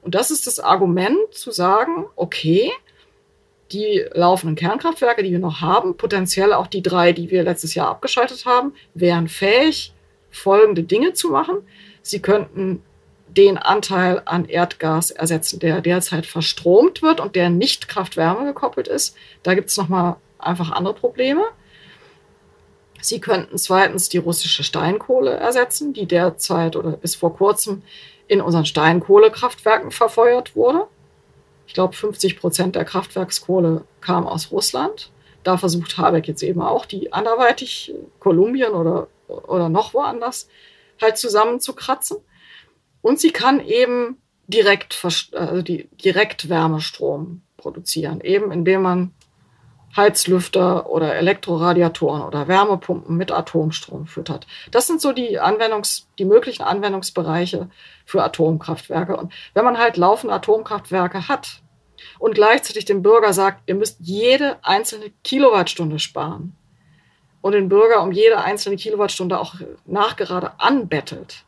[0.00, 2.70] Und das ist das Argument zu sagen, okay,
[3.72, 7.88] die laufenden Kernkraftwerke, die wir noch haben, potenziell auch die drei, die wir letztes Jahr
[7.88, 9.92] abgeschaltet haben, wären fähig,
[10.30, 11.56] folgende Dinge zu machen.
[12.02, 12.82] Sie könnten
[13.28, 19.16] den Anteil an Erdgas ersetzen, der derzeit verstromt wird und der nicht Kraft-Wärme gekoppelt ist.
[19.42, 21.44] Da gibt es nochmal einfach andere Probleme.
[23.00, 27.82] Sie könnten zweitens die russische Steinkohle ersetzen, die derzeit oder bis vor kurzem
[28.26, 30.86] in unseren Steinkohlekraftwerken verfeuert wurde.
[31.66, 35.10] Ich glaube, 50 Prozent der Kraftwerkskohle kam aus Russland.
[35.42, 40.48] Da versucht Habeck jetzt eben auch, die anderweitig Kolumbien oder, oder noch woanders
[41.00, 42.18] halt zusammenzukratzen.
[43.02, 49.14] Und sie kann eben direkt, also die, direkt Wärmestrom produzieren, eben indem man
[49.96, 54.46] Heizlüfter oder Elektroradiatoren oder Wärmepumpen mit Atomstrom füttert.
[54.70, 57.70] Das sind so die Anwendungs, die möglichen Anwendungsbereiche
[58.04, 59.16] für Atomkraftwerke.
[59.16, 61.62] Und wenn man halt laufende Atomkraftwerke hat
[62.18, 66.54] und gleichzeitig dem Bürger sagt, ihr müsst jede einzelne Kilowattstunde sparen
[67.40, 69.54] und den Bürger um jede einzelne Kilowattstunde auch
[69.86, 71.44] nachgerade anbettelt,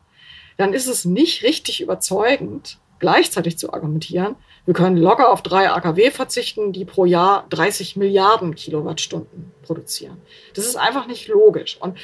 [0.57, 4.37] dann ist es nicht richtig überzeugend, gleichzeitig zu argumentieren,
[4.69, 10.21] wir können locker auf drei AKW verzichten, die pro Jahr 30 Milliarden Kilowattstunden produzieren.
[10.53, 11.79] Das ist einfach nicht logisch.
[11.81, 11.97] Und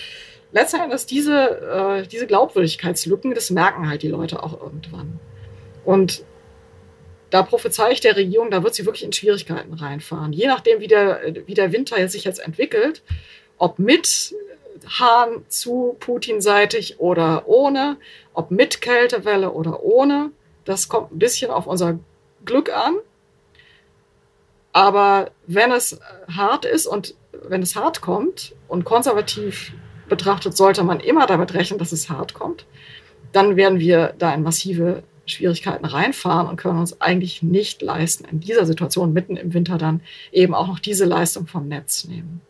[0.51, 5.21] letztendlich diese, äh, diese Glaubwürdigkeitslücken, das merken halt die Leute auch irgendwann.
[5.85, 6.25] Und
[7.29, 10.33] da prophezei ich der Regierung, da wird sie wirklich in Schwierigkeiten reinfahren.
[10.33, 13.03] Je nachdem, wie der, wie der Winter sich jetzt entwickelt,
[13.59, 14.35] ob mit
[14.89, 17.99] Hahn zu Putin-seitig oder ohne,
[18.33, 20.31] ob mit Kältewelle oder ohne,
[20.65, 21.99] das kommt ein bisschen auf unser
[22.45, 22.95] Glück an.
[24.73, 27.15] Aber wenn es hart ist und
[27.49, 29.73] wenn es hart kommt und konservativ
[30.09, 32.67] betrachtet, sollte man immer damit rechnen, dass es hart kommt,
[33.33, 38.41] dann werden wir da in massive Schwierigkeiten reinfahren und können uns eigentlich nicht leisten, in
[38.41, 40.01] dieser Situation mitten im Winter dann
[40.33, 42.41] eben auch noch diese Leistung vom Netz nehmen.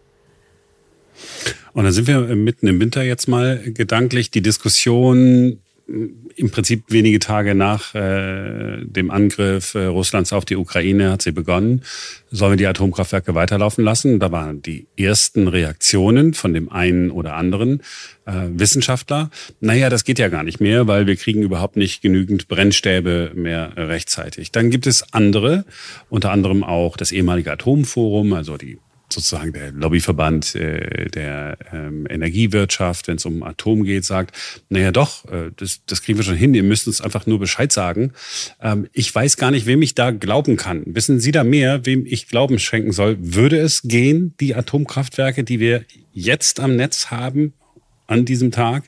[1.72, 4.30] Und dann sind wir mitten im Winter jetzt mal gedanklich.
[4.30, 11.10] Die Diskussion im Prinzip wenige Tage nach äh, dem Angriff äh, Russlands auf die Ukraine
[11.12, 11.82] hat sie begonnen.
[12.30, 14.18] Sollen wir die Atomkraftwerke weiterlaufen lassen?
[14.18, 17.82] Da waren die ersten Reaktionen von dem einen oder anderen
[18.24, 19.30] äh, Wissenschaftler.
[19.60, 23.72] Naja, das geht ja gar nicht mehr, weil wir kriegen überhaupt nicht genügend Brennstäbe mehr
[23.76, 24.52] rechtzeitig.
[24.52, 25.66] Dann gibt es andere,
[26.08, 33.08] unter anderem auch das ehemalige Atomforum, also die sozusagen der Lobbyverband äh, der ähm, Energiewirtschaft,
[33.08, 34.36] wenn es um Atom geht, sagt,
[34.68, 37.72] naja doch, äh, das, das kriegen wir schon hin, ihr müsst uns einfach nur Bescheid
[37.72, 38.12] sagen.
[38.60, 40.82] Ähm, ich weiß gar nicht, wem ich da glauben kann.
[40.86, 43.16] Wissen Sie da mehr, wem ich Glauben schenken soll?
[43.20, 47.52] Würde es gehen, die Atomkraftwerke, die wir jetzt am Netz haben,
[48.06, 48.84] an diesem Tag,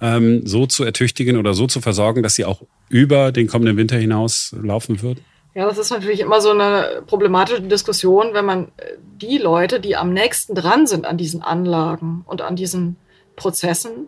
[0.00, 3.96] ähm, so zu ertüchtigen oder so zu versorgen, dass sie auch über den kommenden Winter
[3.96, 5.20] hinaus laufen würden?
[5.56, 9.96] Ja, das ist natürlich immer so eine problematische Diskussion, wenn man äh, die Leute, die
[9.96, 12.96] am nächsten dran sind an diesen Anlagen und an diesen
[13.36, 14.06] Prozessen,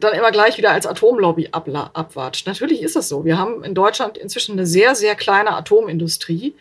[0.00, 2.46] dann immer gleich wieder als Atomlobby abwatscht.
[2.46, 3.26] Natürlich ist es so.
[3.26, 6.54] Wir haben in Deutschland inzwischen eine sehr, sehr kleine Atomindustrie.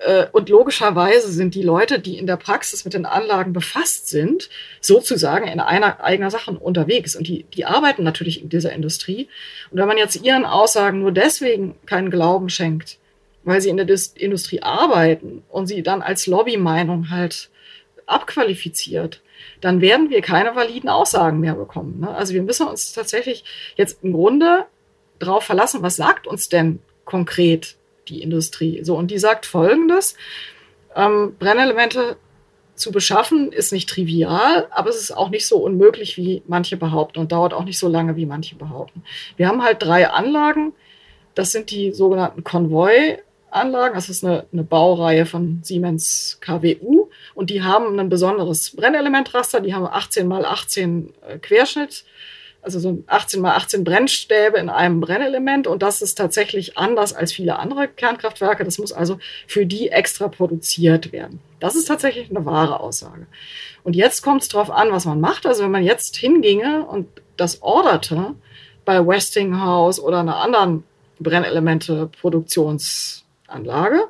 [0.00, 4.50] Äh, und logischerweise sind die Leute, die in der Praxis mit den Anlagen befasst sind,
[4.80, 7.14] sozusagen in einer eigener Sache unterwegs.
[7.14, 9.28] Und die, die arbeiten natürlich in dieser Industrie.
[9.70, 12.98] Und wenn man jetzt ihren Aussagen nur deswegen keinen Glauben schenkt,
[13.46, 17.48] weil sie in der Dis Industrie arbeiten und sie dann als Lobbymeinung halt
[18.04, 19.22] abqualifiziert,
[19.60, 22.00] dann werden wir keine validen Aussagen mehr bekommen.
[22.00, 22.10] Ne?
[22.14, 23.44] Also wir müssen uns tatsächlich
[23.76, 24.66] jetzt im Grunde
[25.20, 27.76] darauf verlassen, was sagt uns denn konkret
[28.08, 28.84] die Industrie?
[28.84, 30.16] So, und die sagt folgendes,
[30.96, 32.16] ähm, Brennelemente
[32.74, 37.20] zu beschaffen ist nicht trivial, aber es ist auch nicht so unmöglich, wie manche behaupten
[37.20, 39.04] und dauert auch nicht so lange, wie manche behaupten.
[39.36, 40.72] Wir haben halt drei Anlagen.
[41.34, 43.18] Das sind die sogenannten Konvoi
[43.56, 43.94] Anlagen.
[43.94, 49.60] Das ist eine, eine Baureihe von Siemens KWU und die haben ein besonderes Brennelementraster.
[49.60, 52.04] Die haben 18 mal 18 äh, Querschnitt,
[52.62, 57.32] also so 18 mal 18 Brennstäbe in einem Brennelement und das ist tatsächlich anders als
[57.32, 58.64] viele andere Kernkraftwerke.
[58.64, 61.40] Das muss also für die extra produziert werden.
[61.60, 63.26] Das ist tatsächlich eine wahre Aussage.
[63.84, 65.46] Und jetzt kommt es darauf an, was man macht.
[65.46, 68.34] Also wenn man jetzt hinginge und das orderte
[68.84, 70.84] bei Westinghouse oder einer anderen
[71.22, 74.08] Brennelemente-Produktions- Anlage.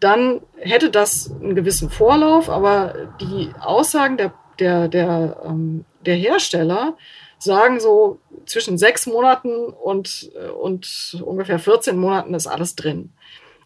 [0.00, 6.96] Dann hätte das einen gewissen Vorlauf, aber die Aussagen der, der, der, ähm, der Hersteller
[7.38, 13.12] sagen so, zwischen sechs Monaten und, äh, und ungefähr 14 Monaten ist alles drin.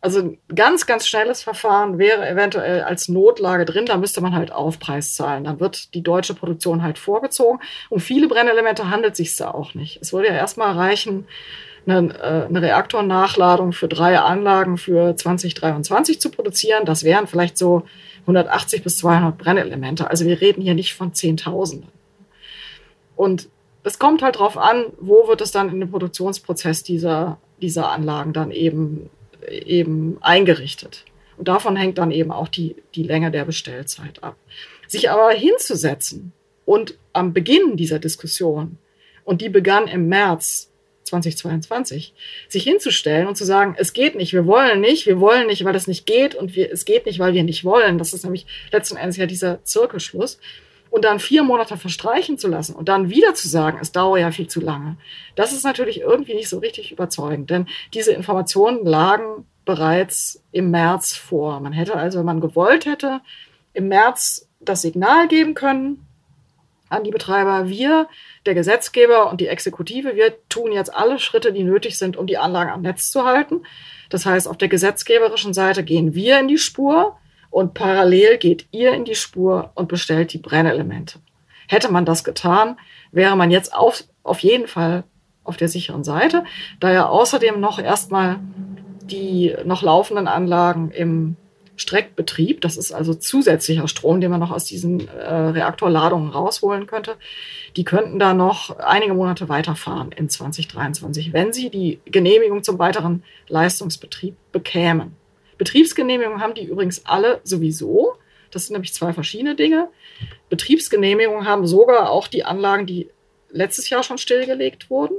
[0.00, 3.86] Also ein ganz, ganz schnelles Verfahren wäre eventuell als Notlage drin.
[3.86, 5.44] Da müsste man halt Aufpreis zahlen.
[5.44, 7.60] Dann wird die deutsche Produktion halt vorgezogen.
[7.88, 9.98] Um viele Brennelemente handelt es sich da auch nicht.
[10.00, 11.26] Es würde ja erstmal reichen,
[11.86, 16.84] eine, äh, eine Reaktornachladung für drei Anlagen für 2023 zu produzieren.
[16.84, 17.84] Das wären vielleicht so
[18.22, 20.10] 180 bis 200 Brennelemente.
[20.10, 21.88] Also wir reden hier nicht von Zehntausenden.
[23.14, 23.48] Und
[23.84, 28.32] es kommt halt darauf an, wo wird es dann in den Produktionsprozess dieser, dieser Anlagen
[28.32, 29.08] dann eben,
[29.48, 31.04] eben eingerichtet.
[31.36, 34.36] Und davon hängt dann eben auch die, die Länge der Bestellzeit ab.
[34.88, 36.32] Sich aber hinzusetzen
[36.64, 38.78] und am Beginn dieser Diskussion,
[39.26, 40.70] und die begann im März
[41.06, 42.14] 2022,
[42.48, 45.74] sich hinzustellen und zu sagen, es geht nicht, wir wollen nicht, wir wollen nicht, weil
[45.74, 47.98] es nicht geht und wir, es geht nicht, weil wir nicht wollen.
[47.98, 50.38] Das ist nämlich letzten Endes ja dieser Zirkelschluss.
[50.88, 54.30] Und dann vier Monate verstreichen zu lassen und dann wieder zu sagen, es dauert ja
[54.30, 54.96] viel zu lange,
[55.34, 61.14] das ist natürlich irgendwie nicht so richtig überzeugend, denn diese Informationen lagen bereits im März
[61.14, 61.60] vor.
[61.60, 63.20] Man hätte also, wenn man gewollt hätte,
[63.74, 66.05] im März das Signal geben können,
[66.88, 67.68] an die Betreiber.
[67.68, 68.08] Wir,
[68.44, 72.38] der Gesetzgeber und die Exekutive, wir tun jetzt alle Schritte, die nötig sind, um die
[72.38, 73.62] Anlagen am Netz zu halten.
[74.08, 77.16] Das heißt, auf der gesetzgeberischen Seite gehen wir in die Spur
[77.50, 81.20] und parallel geht ihr in die Spur und bestellt die Brennelemente.
[81.68, 82.78] Hätte man das getan,
[83.10, 85.04] wäre man jetzt auf, auf jeden Fall
[85.42, 86.44] auf der sicheren Seite,
[86.80, 88.40] da ja außerdem noch erstmal
[89.02, 91.36] die noch laufenden Anlagen im
[91.76, 92.60] Streckbetrieb.
[92.60, 97.16] Das ist also zusätzlicher Strom, den man noch aus diesen äh, Reaktorladungen rausholen könnte.
[97.76, 103.22] Die könnten da noch einige Monate weiterfahren in 2023, wenn sie die Genehmigung zum weiteren
[103.48, 105.14] Leistungsbetrieb bekämen.
[105.58, 108.14] Betriebsgenehmigungen haben die übrigens alle sowieso.
[108.50, 109.88] Das sind nämlich zwei verschiedene Dinge.
[110.48, 113.10] Betriebsgenehmigungen haben sogar auch die Anlagen, die
[113.50, 115.16] letztes Jahr schon stillgelegt wurden.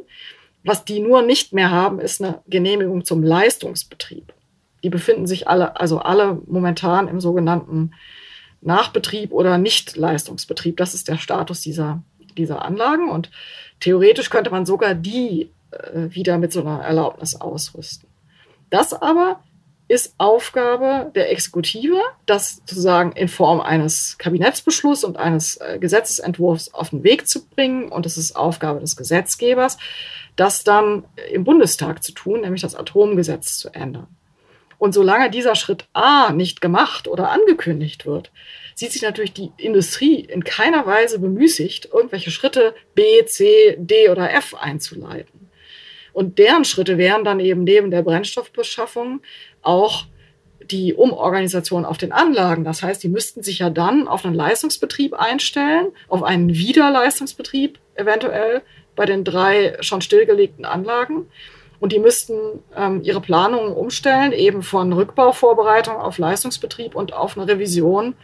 [0.63, 4.33] Was die nur nicht mehr haben, ist eine Genehmigung zum Leistungsbetrieb.
[4.83, 7.91] Die befinden sich alle, also alle momentan im sogenannten
[8.61, 10.77] Nachbetrieb oder Nichtleistungsbetrieb.
[10.77, 12.03] Das ist der Status dieser,
[12.37, 13.09] dieser Anlagen.
[13.09, 13.31] Und
[13.79, 18.09] theoretisch könnte man sogar die äh, wieder mit so einer Erlaubnis ausrüsten.
[18.69, 19.41] Das aber
[19.87, 26.89] ist Aufgabe der Exekutive, das sozusagen in Form eines Kabinettsbeschlusses und eines äh, Gesetzesentwurfs auf
[26.89, 27.89] den Weg zu bringen.
[27.89, 29.77] Und es ist Aufgabe des Gesetzgebers,
[30.35, 34.07] das dann im Bundestag zu tun, nämlich das Atomgesetz zu ändern.
[34.77, 38.31] Und solange dieser Schritt A nicht gemacht oder angekündigt wird,
[38.75, 44.31] sieht sich natürlich die Industrie in keiner Weise bemüßigt, irgendwelche Schritte B, C, D oder
[44.33, 45.49] F einzuleiten.
[46.13, 49.21] Und deren Schritte wären dann eben neben der Brennstoffbeschaffung
[49.61, 50.05] auch
[50.69, 52.63] die Umorganisation auf den Anlagen.
[52.63, 58.61] Das heißt, die müssten sich ja dann auf einen Leistungsbetrieb einstellen, auf einen Wiederleistungsbetrieb eventuell
[58.95, 61.27] bei den drei schon stillgelegten Anlagen.
[61.79, 67.47] Und die müssten ähm, ihre Planungen umstellen, eben von Rückbauvorbereitung auf Leistungsbetrieb und auf eine
[67.47, 68.15] Revision,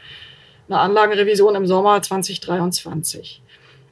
[0.68, 3.42] eine Anlagenrevision im Sommer 2023.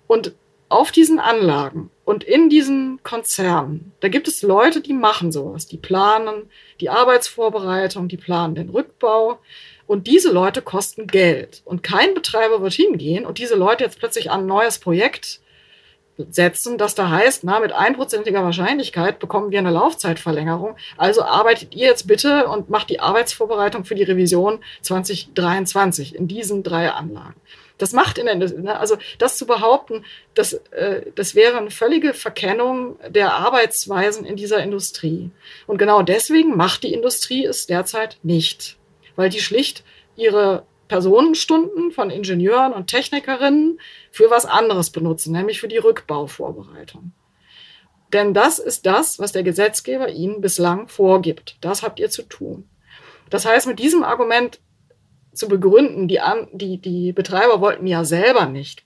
[0.08, 0.34] Und
[0.72, 5.78] auf diesen Anlagen und in diesen Konzernen, da gibt es Leute, die machen sowas, die
[5.78, 9.40] planen die Arbeitsvorbereitung, die planen den Rückbau.
[9.86, 11.62] Und diese Leute kosten Geld.
[11.66, 15.42] Und kein Betreiber wird hingehen und diese Leute jetzt plötzlich an ein neues Projekt
[16.30, 20.76] setzen, das da heißt, na, mit einprozentiger Wahrscheinlichkeit bekommen wir eine Laufzeitverlängerung.
[20.98, 26.64] Also arbeitet ihr jetzt bitte und macht die Arbeitsvorbereitung für die Revision 2023 in diesen
[26.64, 27.36] drei Anlagen.
[27.82, 30.06] Das macht in der, ne, also das zu behaupten,
[30.36, 35.32] das, äh, das wäre eine völlige Verkennung der Arbeitsweisen in dieser Industrie.
[35.66, 38.78] Und genau deswegen macht die Industrie es derzeit nicht,
[39.16, 39.84] weil die schlicht
[40.16, 43.80] ihre Personenstunden von Ingenieuren und Technikerinnen
[44.12, 47.14] für was anderes benutzen, nämlich für die Rückbauvorbereitung.
[48.14, 51.58] Denn das ist das, was der Gesetzgeber Ihnen bislang vorgibt.
[51.62, 52.68] Das habt ihr zu tun.
[53.30, 54.60] Das heißt, mit diesem Argument
[55.34, 56.20] zu begründen, die,
[56.52, 58.84] die, die Betreiber wollten ja selber nicht.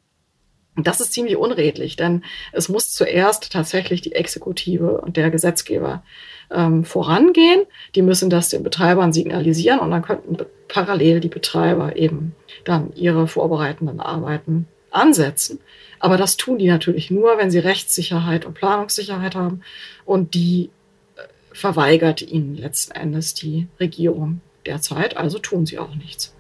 [0.78, 6.04] Das ist ziemlich unredlich, denn es muss zuerst tatsächlich die Exekutive und der Gesetzgeber
[6.52, 7.66] ähm, vorangehen.
[7.96, 12.36] Die müssen das den Betreibern signalisieren und dann könnten parallel die Betreiber eben
[12.66, 15.60] dann ihre vorbereitenden Arbeiten ansetzen.
[16.00, 19.62] Aber das tun die natürlich nur, wenn sie Rechtssicherheit und Planungssicherheit haben.
[20.06, 20.70] Und die
[21.16, 25.18] äh, verweigert ihnen letzten Endes die Regierung derzeit.
[25.18, 26.34] Also tun sie auch nichts.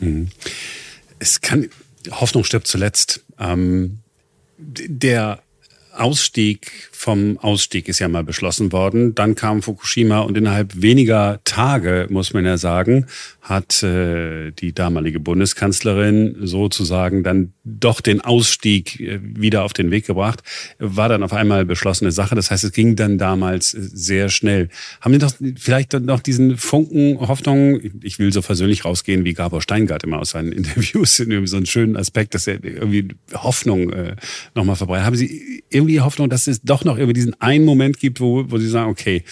[0.00, 0.28] Mhm.
[1.18, 1.70] Es kann,
[2.10, 3.24] Hoffnung stirbt zuletzt.
[3.38, 3.98] Ähm,
[4.58, 5.42] der
[5.94, 9.14] Ausstieg vom Ausstieg ist ja mal beschlossen worden.
[9.14, 13.06] Dann kam Fukushima und innerhalb weniger Tage, muss man ja sagen,
[13.42, 20.06] hat äh, die damalige Bundeskanzlerin sozusagen dann doch den Ausstieg äh, wieder auf den Weg
[20.06, 20.42] gebracht.
[20.78, 22.34] War dann auf einmal beschlossene Sache.
[22.34, 24.70] Das heißt, es ging dann damals äh, sehr schnell.
[25.02, 27.80] Haben Sie doch vielleicht noch diesen Funken Hoffnung?
[28.02, 31.66] Ich will so versöhnlich rausgehen wie Gabor Steingart immer aus seinen Interviews, in so einen
[31.66, 34.16] schönen Aspekt, dass er irgendwie Hoffnung äh,
[34.54, 35.04] nochmal verbreitet.
[35.04, 38.58] Haben Sie irgendwie Hoffnung, dass es doch noch irgendwie diesen einen Moment gibt, wo, wo
[38.58, 39.22] Sie sagen, okay,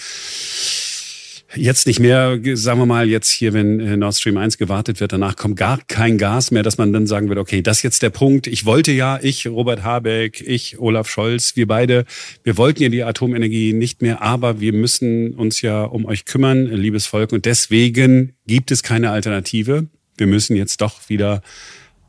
[1.55, 5.13] jetzt nicht mehr, sagen wir mal, jetzt hier, wenn äh, Nord Stream 1 gewartet wird,
[5.13, 8.01] danach kommt gar kein Gas mehr, dass man dann sagen wird, okay, das ist jetzt
[8.01, 8.47] der Punkt.
[8.47, 12.05] Ich wollte ja, ich, Robert Habeck, ich, Olaf Scholz, wir beide,
[12.43, 16.65] wir wollten ja die Atomenergie nicht mehr, aber wir müssen uns ja um euch kümmern,
[16.65, 17.31] liebes Volk.
[17.31, 19.87] Und deswegen gibt es keine Alternative.
[20.17, 21.41] Wir müssen jetzt doch wieder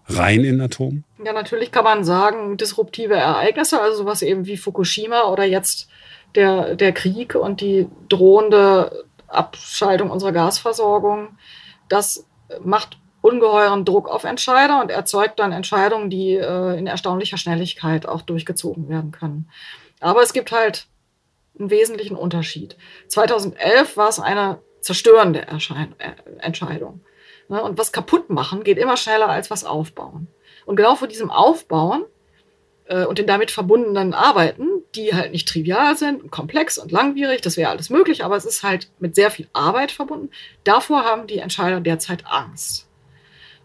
[0.06, 1.04] rein in Atom?
[1.24, 5.88] Ja, natürlich kann man sagen, disruptive Ereignisse, also sowas eben wie Fukushima oder jetzt
[6.34, 11.38] der, der Krieg und die drohende Abschaltung unserer Gasversorgung,
[11.88, 12.26] das
[12.62, 18.20] macht ungeheuren Druck auf Entscheider und erzeugt dann Entscheidungen, die äh, in erstaunlicher Schnelligkeit auch
[18.20, 19.48] durchgezogen werden können.
[20.00, 20.88] Aber es gibt halt
[21.58, 22.76] einen wesentlichen Unterschied.
[23.08, 25.94] 2011 war es eine zerstörende Erschein
[26.38, 27.00] Entscheidung.
[27.48, 27.62] Ne?
[27.62, 30.28] Und was kaputt machen geht immer schneller als was aufbauen.
[30.64, 32.04] Und genau vor diesem Aufbauen
[32.86, 37.56] äh, und den damit verbundenen Arbeiten, die halt nicht trivial sind, komplex und langwierig, das
[37.56, 40.30] wäre alles möglich, aber es ist halt mit sehr viel Arbeit verbunden.
[40.62, 42.86] Davor haben die Entscheider derzeit Angst.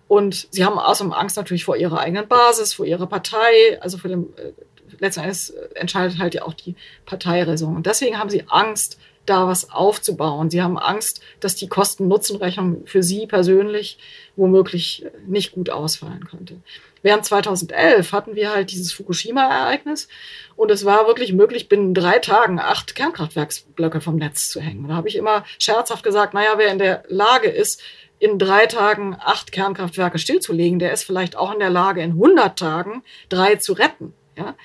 [0.08, 4.10] Und sie haben außerdem Angst natürlich vor ihrer eigenen Basis, vor ihrer Partei, also vor
[4.10, 4.52] dem, äh,
[5.00, 7.76] letzten Endes äh, entscheidet halt ja auch die Parteiräson.
[7.76, 10.50] Und deswegen haben sie Angst, da was aufzubauen.
[10.50, 14.00] Sie haben Angst, dass die Kosten-Nutzen-Rechnung für sie persönlich
[14.36, 16.56] womöglich nicht gut ausfallen könnte.
[17.02, 20.08] Während 2011 hatten wir halt dieses Fukushima-Ereignis
[20.56, 24.88] und es war wirklich möglich, binnen drei Tagen acht Kernkraftwerksblöcke vom Netz zu hängen.
[24.88, 27.82] Da habe ich immer scherzhaft gesagt, naja, wer in der Lage ist,
[28.20, 32.60] in drei Tagen acht Kernkraftwerke stillzulegen, der ist vielleicht auch in der Lage, in 100
[32.60, 34.14] Tagen drei zu retten.
[34.38, 34.56] Ja?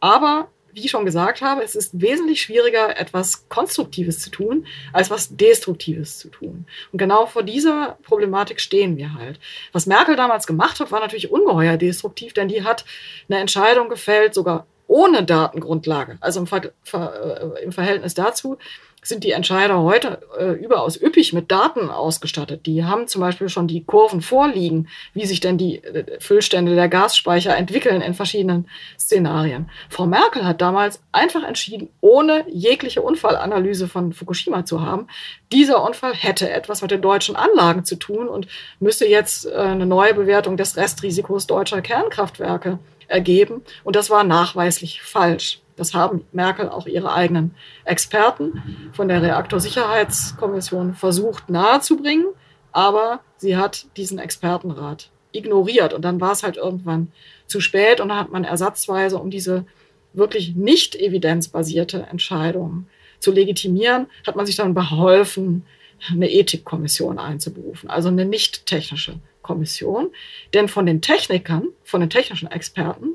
[0.00, 5.10] Aber wie ich schon gesagt habe, es ist wesentlich schwieriger, etwas Konstruktives zu tun, als
[5.10, 6.66] was Destruktives zu tun.
[6.92, 9.38] Und genau vor dieser Problematik stehen wir halt.
[9.72, 12.84] Was Merkel damals gemacht hat, war natürlich ungeheuer destruktiv, denn die hat
[13.28, 16.18] eine Entscheidung gefällt, sogar ohne Datengrundlage.
[16.20, 18.58] Also im, Ver Ver äh, im Verhältnis dazu
[19.04, 22.66] sind die Entscheider heute äh, überaus üppig mit Daten ausgestattet.
[22.66, 26.88] Die haben zum Beispiel schon die Kurven vorliegen, wie sich denn die äh, Füllstände der
[26.88, 29.68] Gasspeicher entwickeln in verschiedenen Szenarien.
[29.90, 35.08] Frau Merkel hat damals einfach entschieden, ohne jegliche Unfallanalyse von Fukushima zu haben,
[35.50, 38.46] dieser Unfall hätte etwas mit den deutschen Anlagen zu tun und
[38.78, 42.78] müsse jetzt äh, eine neue Bewertung des Restrisikos deutscher Kernkraftwerke
[43.12, 43.62] ergeben.
[43.84, 45.60] Und das war nachweislich falsch.
[45.76, 47.54] Das haben Merkel auch ihre eigenen
[47.84, 52.26] Experten von der Reaktorsicherheitskommission versucht nahezubringen,
[52.72, 57.10] aber sie hat diesen Expertenrat ignoriert und dann war es halt irgendwann
[57.46, 59.64] zu spät und dann hat man ersatzweise, um diese
[60.12, 62.86] wirklich nicht evidenzbasierte Entscheidung
[63.18, 65.64] zu legitimieren, hat man sich dann beholfen,
[66.10, 70.10] eine Ethikkommission einzuberufen, also eine nicht technische Kommission.
[70.54, 73.08] Denn von den Technikern, von den technischen Experten,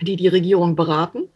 [0.00, 1.28] die die Regierung beraten,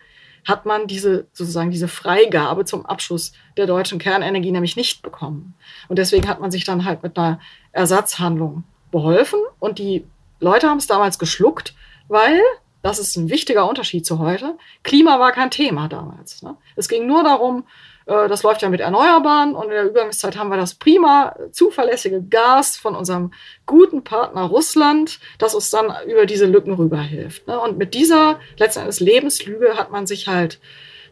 [0.45, 5.55] hat man diese sozusagen diese Freigabe zum Abschuss der deutschen Kernenergie nämlich nicht bekommen.
[5.89, 7.41] Und deswegen hat man sich dann halt mit einer
[7.73, 10.05] Ersatzhandlung beholfen und die
[10.39, 11.75] Leute haben es damals geschluckt,
[12.09, 12.41] weil
[12.83, 14.57] das ist ein wichtiger Unterschied zu heute.
[14.85, 16.43] Klima war kein Thema damals.
[16.43, 16.57] Ne?
[16.77, 17.65] Es ging nur darum,
[18.07, 22.77] das läuft ja mit Erneuerbaren und in der Übergangszeit haben wir das prima zuverlässige Gas
[22.77, 23.33] von unserem
[23.67, 27.49] guten Partner Russland, das uns dann über diese Lücken rüberhilft.
[27.49, 27.59] Ne?
[27.59, 30.61] Und mit dieser letzten Endes Lebenslüge hat man sich halt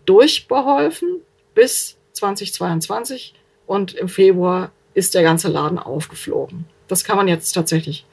[0.07, 1.21] durchbeholfen
[1.55, 3.35] bis 2022
[3.67, 6.67] und im Februar ist der ganze Laden aufgeflogen.
[6.87, 8.07] Das kann man jetzt tatsächlich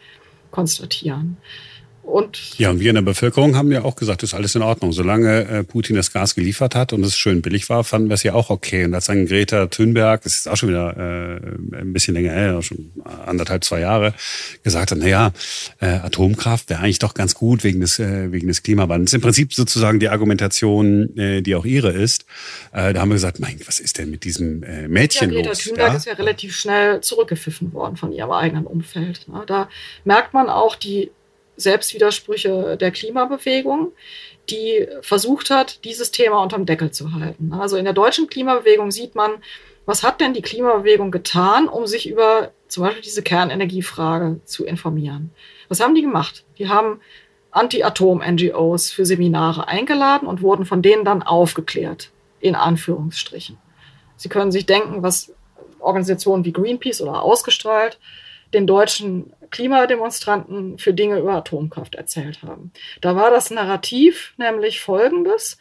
[0.49, 1.37] konstatieren.
[2.03, 4.61] Und ja, und wir in der Bevölkerung haben ja auch gesagt, das ist alles in
[4.61, 4.91] Ordnung.
[4.91, 8.23] Solange äh, Putin das Gas geliefert hat und es schön billig war, fanden wir es
[8.23, 8.85] ja auch okay.
[8.85, 12.61] Und als dann Greta Thunberg, das ist auch schon wieder äh, ein bisschen länger her,
[12.63, 12.91] schon
[13.25, 14.13] anderthalb, zwei Jahre,
[14.63, 15.31] gesagt hat, na ja,
[15.79, 19.13] äh, Atomkraft wäre eigentlich doch ganz gut wegen des, äh, wegen des Klimawandels.
[19.13, 22.25] Im Prinzip sozusagen die Argumentation, äh, die auch ihre ist.
[22.73, 25.49] Äh, da haben wir gesagt, mein, was ist denn mit diesem äh, Mädchen ja, Greta
[25.49, 25.59] los?
[25.59, 25.97] Greta Thunberg ja?
[25.97, 29.27] ist ja relativ schnell zurückgepfiffen worden von ihrem eigenen Umfeld.
[29.27, 29.43] Ne?
[29.45, 29.69] Da
[30.03, 31.11] merkt man auch die
[31.57, 33.91] Selbstwidersprüche der Klimabewegung,
[34.49, 37.53] die versucht hat, dieses Thema unterm Deckel zu halten.
[37.53, 39.31] Also in der deutschen Klimabewegung sieht man,
[39.85, 45.31] was hat denn die Klimabewegung getan, um sich über zum Beispiel diese Kernenergiefrage zu informieren?
[45.69, 46.45] Was haben die gemacht?
[46.57, 47.01] Die haben
[47.51, 53.57] Anti-Atom-NGOs für Seminare eingeladen und wurden von denen dann aufgeklärt, in Anführungsstrichen.
[54.15, 55.33] Sie können sich denken, was
[55.79, 57.99] Organisationen wie Greenpeace oder ausgestrahlt
[58.53, 62.71] den deutschen Klimademonstranten für Dinge über Atomkraft erzählt haben.
[63.01, 65.57] Da war das Narrativ nämlich folgendes.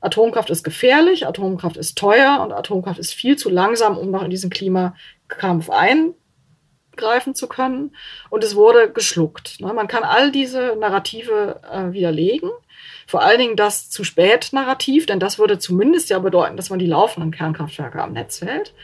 [0.00, 4.30] Atomkraft ist gefährlich, Atomkraft ist teuer und Atomkraft ist viel zu langsam, um noch in
[4.30, 7.94] diesen Klimakampf eingreifen zu können.
[8.28, 9.60] Und es wurde geschluckt.
[9.60, 9.72] Ne?
[9.72, 12.50] Man kann all diese Narrative äh, widerlegen.
[13.06, 16.78] Vor allen Dingen das zu spät Narrativ, denn das würde zumindest ja bedeuten, dass man
[16.78, 18.74] die laufenden Kernkraftwerke am Netz hält.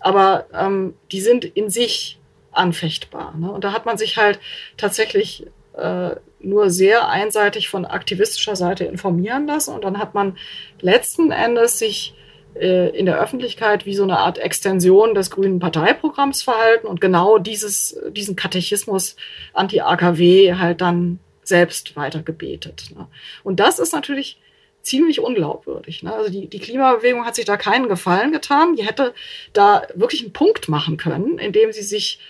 [0.00, 2.18] Aber ähm, die sind in sich
[2.56, 3.34] anfechtbar.
[3.36, 3.50] Ne?
[3.50, 4.38] Und da hat man sich halt
[4.76, 9.74] tatsächlich äh, nur sehr einseitig von aktivistischer Seite informieren lassen.
[9.74, 10.36] Und dann hat man
[10.80, 12.14] letzten Endes sich
[12.54, 17.38] äh, in der Öffentlichkeit wie so eine Art Extension des grünen Parteiprogramms verhalten und genau
[17.38, 19.16] dieses, diesen Katechismus
[19.52, 22.90] anti-AKW halt dann selbst weitergebetet.
[22.96, 23.06] Ne?
[23.44, 24.40] Und das ist natürlich
[24.82, 26.02] ziemlich unglaubwürdig.
[26.02, 26.12] Ne?
[26.14, 28.76] Also die, die Klimabewegung hat sich da keinen Gefallen getan.
[28.76, 29.12] Die hätte
[29.52, 32.20] da wirklich einen Punkt machen können, indem sie sich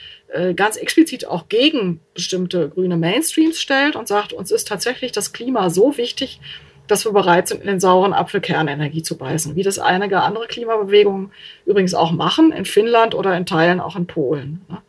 [0.54, 5.70] ganz explizit auch gegen bestimmte grüne Mainstreams stellt und sagt, uns ist tatsächlich das Klima
[5.70, 6.40] so wichtig,
[6.86, 10.46] dass wir bereit sind, in den sauren Apfel Kernenergie zu beißen, wie das einige andere
[10.46, 11.32] Klimabewegungen
[11.64, 14.64] übrigens auch machen, in Finnland oder in Teilen auch in Polen.
[14.68, 14.82] Ne?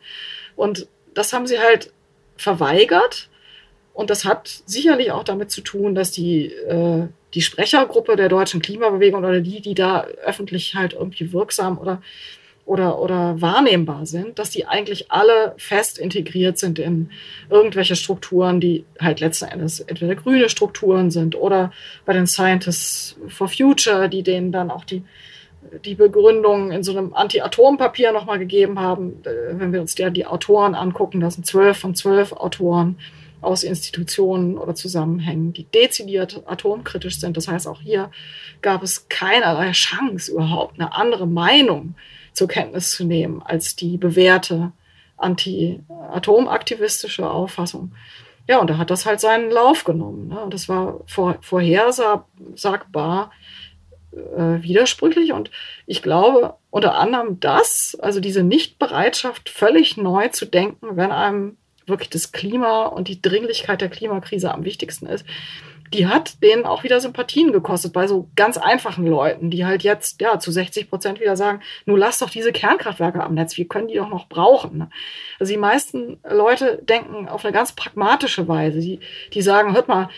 [0.56, 1.92] Und das haben sie halt
[2.36, 3.28] verweigert.
[3.94, 8.62] Und das hat sicherlich auch damit zu tun, dass die, äh, die Sprechergruppe der deutschen
[8.62, 12.00] Klimabewegung oder die, die da öffentlich halt irgendwie wirksam oder
[12.68, 17.10] oder, oder wahrnehmbar sind, dass die eigentlich alle fest integriert sind in
[17.48, 21.72] irgendwelche Strukturen, die halt letzten Endes entweder grüne Strukturen sind oder
[22.04, 25.02] bei den Scientists for Future, die denen dann auch die,
[25.86, 29.22] die Begründung in so einem Anti-Atom-Papier nochmal gegeben haben.
[29.24, 32.98] Äh, wenn wir uns der, die Autoren angucken, das sind zwölf von zwölf Autoren
[33.40, 37.38] aus Institutionen oder Zusammenhängen, die dezidiert atomkritisch sind.
[37.38, 38.10] Das heißt, auch hier
[38.60, 41.94] gab es keinerlei Chance, überhaupt eine andere Meinung
[42.38, 44.72] zur Kenntnis zu nehmen als die bewährte
[45.18, 47.92] anti-atomaktivistische Auffassung.
[48.48, 50.28] Ja, und da hat das halt seinen Lauf genommen.
[50.28, 50.40] Ne?
[50.40, 53.30] Und das war vor, vorhersagbar
[54.12, 55.32] äh, widersprüchlich.
[55.32, 55.50] Und
[55.86, 62.08] ich glaube, unter anderem das, also diese Nichtbereitschaft, völlig neu zu denken, wenn einem wirklich
[62.08, 65.26] das Klima und die Dringlichkeit der Klimakrise am wichtigsten ist,
[65.92, 70.20] die hat denen auch wieder Sympathien gekostet bei so ganz einfachen Leuten, die halt jetzt
[70.20, 73.88] ja zu 60 Prozent wieder sagen, nur lass doch diese Kernkraftwerke am Netz, wir können
[73.88, 74.78] die doch noch brauchen.
[74.78, 74.90] Ne?
[75.38, 78.80] Also die meisten Leute denken auf eine ganz pragmatische Weise.
[78.80, 79.00] Die,
[79.32, 80.08] die sagen, hört mal,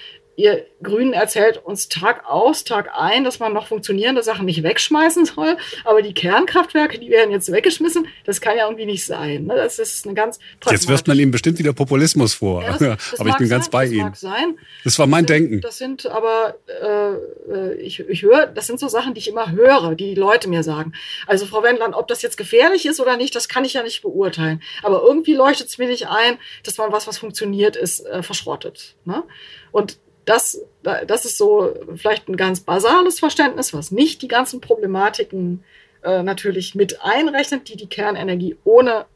[0.42, 5.24] ihr Grünen erzählt uns Tag aus, Tag ein, dass man noch funktionierende Sachen nicht wegschmeißen
[5.24, 9.46] soll, aber die Kernkraftwerke, die werden jetzt weggeschmissen, das kann ja irgendwie nicht sein.
[9.46, 9.54] Ne?
[9.56, 10.38] Das ist eine ganz
[10.70, 12.78] Jetzt wirft man ihm bestimmt wieder Populismus vor, ja, das,
[13.10, 14.02] das aber ich bin sein, ganz bei das ihm.
[14.02, 14.58] Mag sein.
[14.84, 15.60] Das war mein das sind, Denken.
[15.62, 19.94] Das sind aber, äh, ich, ich höre, das sind so Sachen, die ich immer höre,
[19.94, 20.92] die die Leute mir sagen.
[21.26, 24.02] Also Frau Wendland, ob das jetzt gefährlich ist oder nicht, das kann ich ja nicht
[24.02, 24.62] beurteilen.
[24.82, 28.96] Aber irgendwie leuchtet es mir nicht ein, dass man was, was funktioniert ist, äh, verschrottet.
[29.04, 29.22] Ne?
[29.70, 29.98] Und
[30.30, 35.64] das, das ist so vielleicht ein ganz basales Verständnis, was nicht die ganzen Problematiken
[36.04, 39.06] äh, natürlich mit einrechnet, die die Kernenergie ohne,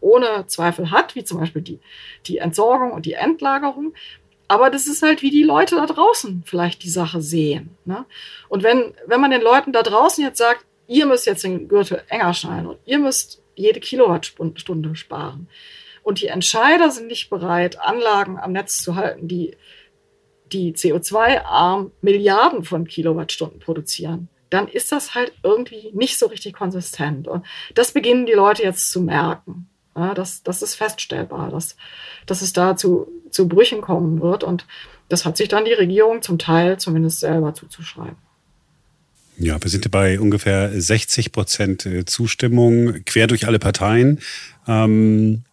[0.00, 1.78] ohne Zweifel hat, wie zum Beispiel die,
[2.26, 3.94] die Entsorgung und die Endlagerung.
[4.48, 7.76] Aber das ist halt, wie die Leute da draußen vielleicht die Sache sehen.
[7.84, 8.04] Ne?
[8.48, 12.02] Und wenn, wenn man den Leuten da draußen jetzt sagt, ihr müsst jetzt den Gürtel
[12.08, 15.48] enger schneiden und ihr müsst jede Kilowattstunde sparen.
[16.02, 19.56] Und die Entscheider sind nicht bereit, Anlagen am Netz zu halten, die
[20.52, 27.28] die CO2-arm Milliarden von Kilowattstunden produzieren, dann ist das halt irgendwie nicht so richtig konsistent.
[27.28, 27.44] Und
[27.74, 29.68] das beginnen die Leute jetzt zu merken.
[29.96, 31.76] Ja, das, das ist feststellbar, dass,
[32.26, 34.44] dass es da zu, zu Brüchen kommen wird.
[34.44, 34.66] Und
[35.08, 38.16] das hat sich dann die Regierung zum Teil zumindest selber zuzuschreiben.
[39.38, 44.20] Ja, wir sind bei ungefähr 60 Prozent äh, Zustimmung quer durch alle Parteien.
[44.66, 45.44] Ähm,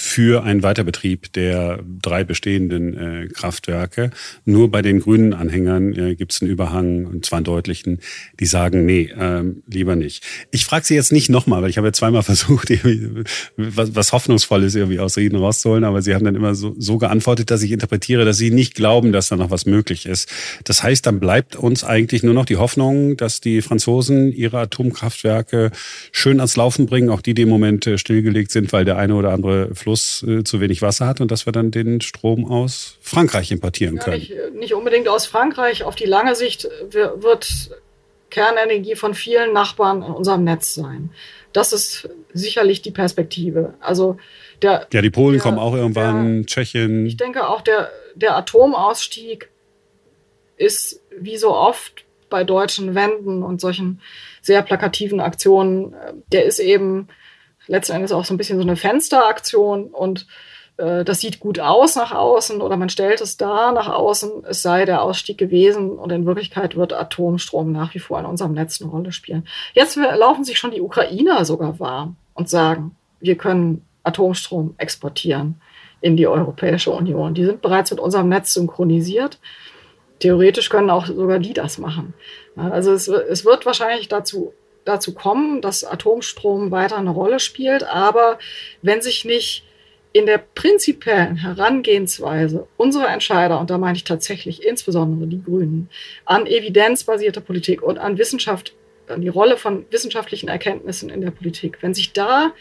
[0.00, 4.10] für einen Weiterbetrieb der drei bestehenden äh, Kraftwerke.
[4.44, 8.00] Nur bei den grünen Anhängern äh, gibt es einen Überhang, und zwar einen deutlichen,
[8.40, 10.24] die sagen, nee, ähm, lieber nicht.
[10.50, 12.70] Ich frage Sie jetzt nicht nochmal, weil ich habe ja zweimal versucht,
[13.56, 17.50] was, was Hoffnungsvolles irgendwie aus Reden rauszuholen, aber Sie haben dann immer so, so geantwortet,
[17.50, 20.32] dass ich interpretiere, dass Sie nicht glauben, dass da noch was möglich ist.
[20.64, 25.70] Das heißt, dann bleibt uns eigentlich nur noch die Hoffnung, dass die Franzosen ihre Atomkraftwerke
[26.10, 29.14] schön ans Laufen bringen, auch die, die im Moment äh, stillgelegt sind, weil der eine
[29.14, 29.89] oder andere Fluss
[30.22, 34.20] äh, zu wenig Wasser hat und dass wir dann den Strom aus Frankreich importieren können.
[34.20, 35.84] Ja, nicht, nicht, unbedingt aus Frankreich.
[35.84, 37.70] Auf die lange Sicht wird
[38.30, 41.10] Kernenergie von vielen Nachbarn in unserem Netz sein.
[41.52, 43.74] Das ist sicherlich die Perspektive.
[43.80, 44.16] Also
[44.62, 47.06] der, ja, die Polen der, kommen auch irgendwann, der, Tschechien.
[47.06, 49.48] Ich denke auch, der, der Atomausstieg
[50.56, 54.00] ist wie so oft bei deutschen Wänden und solchen
[54.42, 57.08] sehr plakativen Aktionen, äh, der ist eben
[57.70, 60.26] letzten Endes auch so ein bisschen so eine Fensteraktion und
[60.76, 64.62] äh, das sieht gut aus nach außen oder man stellt es da nach außen, es
[64.62, 68.80] sei der Ausstieg gewesen und in Wirklichkeit wird Atomstrom nach wie vor in unserem Netz
[68.80, 69.46] eine Rolle spielen.
[69.72, 75.60] Jetzt laufen sich schon die Ukrainer sogar warm und sagen, wir können Atomstrom exportieren
[76.00, 77.34] in die Europäische Union.
[77.34, 79.38] Die sind bereits mit unserem Netz synchronisiert.
[80.18, 82.14] Theoretisch können auch sogar die das machen.
[82.56, 84.52] Also es, es wird wahrscheinlich dazu
[84.84, 87.84] dazu kommen, dass Atomstrom weiter eine Rolle spielt.
[87.84, 88.38] Aber
[88.82, 89.64] wenn sich nicht
[90.12, 95.88] in der prinzipiellen Herangehensweise unserer Entscheider, und da meine ich tatsächlich insbesondere die Grünen,
[96.24, 98.74] an evidenzbasierte Politik und an Wissenschaft,
[99.08, 102.52] an die Rolle von wissenschaftlichen Erkenntnissen in der Politik, wenn sich da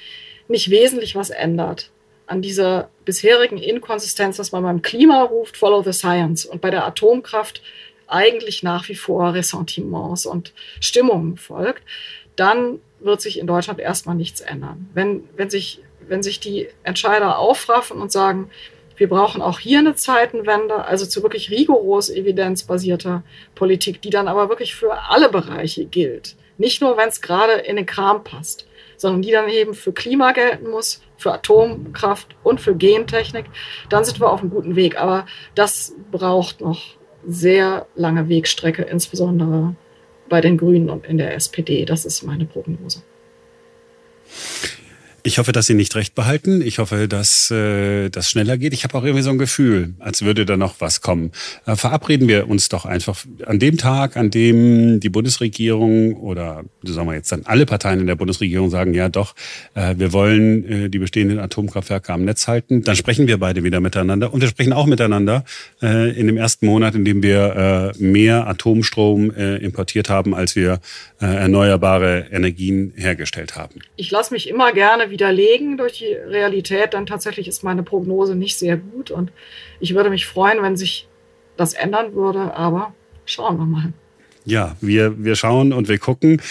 [0.47, 1.91] nicht wesentlich was ändert,
[2.27, 6.85] an dieser bisherigen Inkonsistenz, dass man beim Klima ruft, follow the science und bei der
[6.85, 7.63] Atomkraft
[8.09, 11.83] eigentlich nach wie vor Ressentiments und Stimmungen folgt,
[12.35, 14.89] dann wird sich in Deutschland erstmal nichts ändern.
[14.93, 18.49] Wenn, wenn, sich, wenn sich die Entscheider aufraffen und sagen,
[18.97, 23.23] wir brauchen auch hier eine Zeitenwende, also zu wirklich rigoros evidenzbasierter
[23.55, 26.35] Politik, die dann aber wirklich für alle Bereiche gilt.
[26.57, 30.33] Nicht nur, wenn es gerade in den Kram passt, sondern die dann eben für Klima
[30.33, 33.45] gelten muss, für Atomkraft und für Gentechnik,
[33.87, 34.99] dann sind wir auf einem guten Weg.
[34.99, 39.75] Aber das braucht noch sehr lange Wegstrecke, insbesondere
[40.27, 41.85] bei den Grünen und in der SPD.
[41.85, 43.01] Das ist meine Prognose.
[45.23, 46.61] Ich hoffe, dass Sie nicht recht behalten.
[46.61, 48.73] Ich hoffe, dass äh, das schneller geht.
[48.73, 51.31] Ich habe auch irgendwie so ein Gefühl, als würde da noch was kommen.
[51.65, 57.07] Äh, verabreden wir uns doch einfach an dem Tag, an dem die Bundesregierung oder sagen
[57.07, 59.35] wir jetzt dann alle Parteien in der Bundesregierung sagen, ja doch,
[59.73, 62.83] äh, wir wollen äh, die bestehenden Atomkraftwerke am Netz halten.
[62.83, 65.43] Dann sprechen wir beide wieder miteinander und wir sprechen auch miteinander
[65.81, 70.55] äh, in dem ersten Monat, in dem wir äh, mehr Atomstrom äh, importiert haben, als
[70.55, 70.79] wir
[71.21, 73.81] äh, erneuerbare Energien hergestellt haben.
[73.95, 78.57] Ich lasse mich immer gerne widerlegen durch die Realität, dann tatsächlich ist meine Prognose nicht
[78.57, 79.11] sehr gut.
[79.11, 79.31] Und
[79.79, 81.07] ich würde mich freuen, wenn sich
[81.57, 82.93] das ändern würde, aber
[83.25, 83.93] schauen wir mal.
[84.45, 86.41] Ja, wir, wir schauen und wir gucken.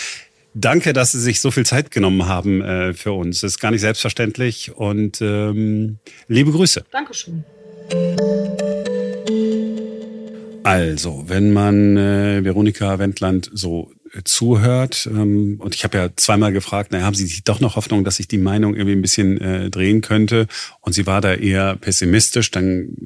[0.55, 3.41] Danke, dass Sie sich so viel Zeit genommen haben äh, für uns.
[3.41, 6.85] Das ist gar nicht selbstverständlich und ähm, liebe Grüße.
[6.91, 7.45] Dankeschön.
[10.65, 13.91] Also, wenn man äh, Veronika Wendland so
[14.25, 18.17] zuhört, ähm, und ich habe ja zweimal gefragt, na, haben Sie doch noch Hoffnung, dass
[18.17, 20.47] sich die Meinung irgendwie ein bisschen äh, drehen könnte?
[20.81, 22.97] Und sie war da eher pessimistisch, dann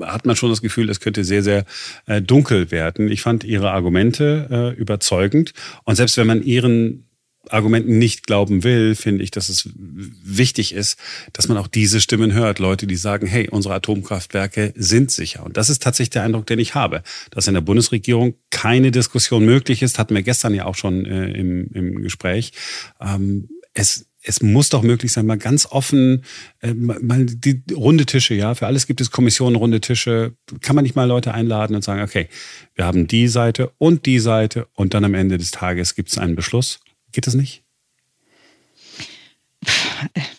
[0.00, 1.64] hat man schon das Gefühl, es könnte sehr, sehr
[2.06, 3.10] äh, dunkel werden.
[3.10, 5.52] Ich fand ihre Argumente äh, überzeugend.
[5.84, 7.09] Und selbst wenn man ihren
[7.48, 10.98] Argumenten nicht glauben will, finde ich, dass es wichtig ist,
[11.32, 12.58] dass man auch diese Stimmen hört.
[12.58, 15.44] Leute, die sagen, hey, unsere Atomkraftwerke sind sicher.
[15.44, 19.44] Und das ist tatsächlich der Eindruck, den ich habe, dass in der Bundesregierung keine Diskussion
[19.44, 22.52] möglich ist, hatten wir gestern ja auch schon äh, im, im Gespräch.
[23.00, 26.24] Ähm, es es muss doch möglich sein, mal ganz offen,
[26.60, 30.34] äh, mal die runde Tische, ja, für alles gibt es Kommissionen, runde Tische.
[30.60, 32.28] Kann man nicht mal Leute einladen und sagen, okay,
[32.74, 36.18] wir haben die Seite und die Seite und dann am Ende des Tages gibt es
[36.18, 36.80] einen Beschluss.
[37.12, 37.64] Geht das nicht?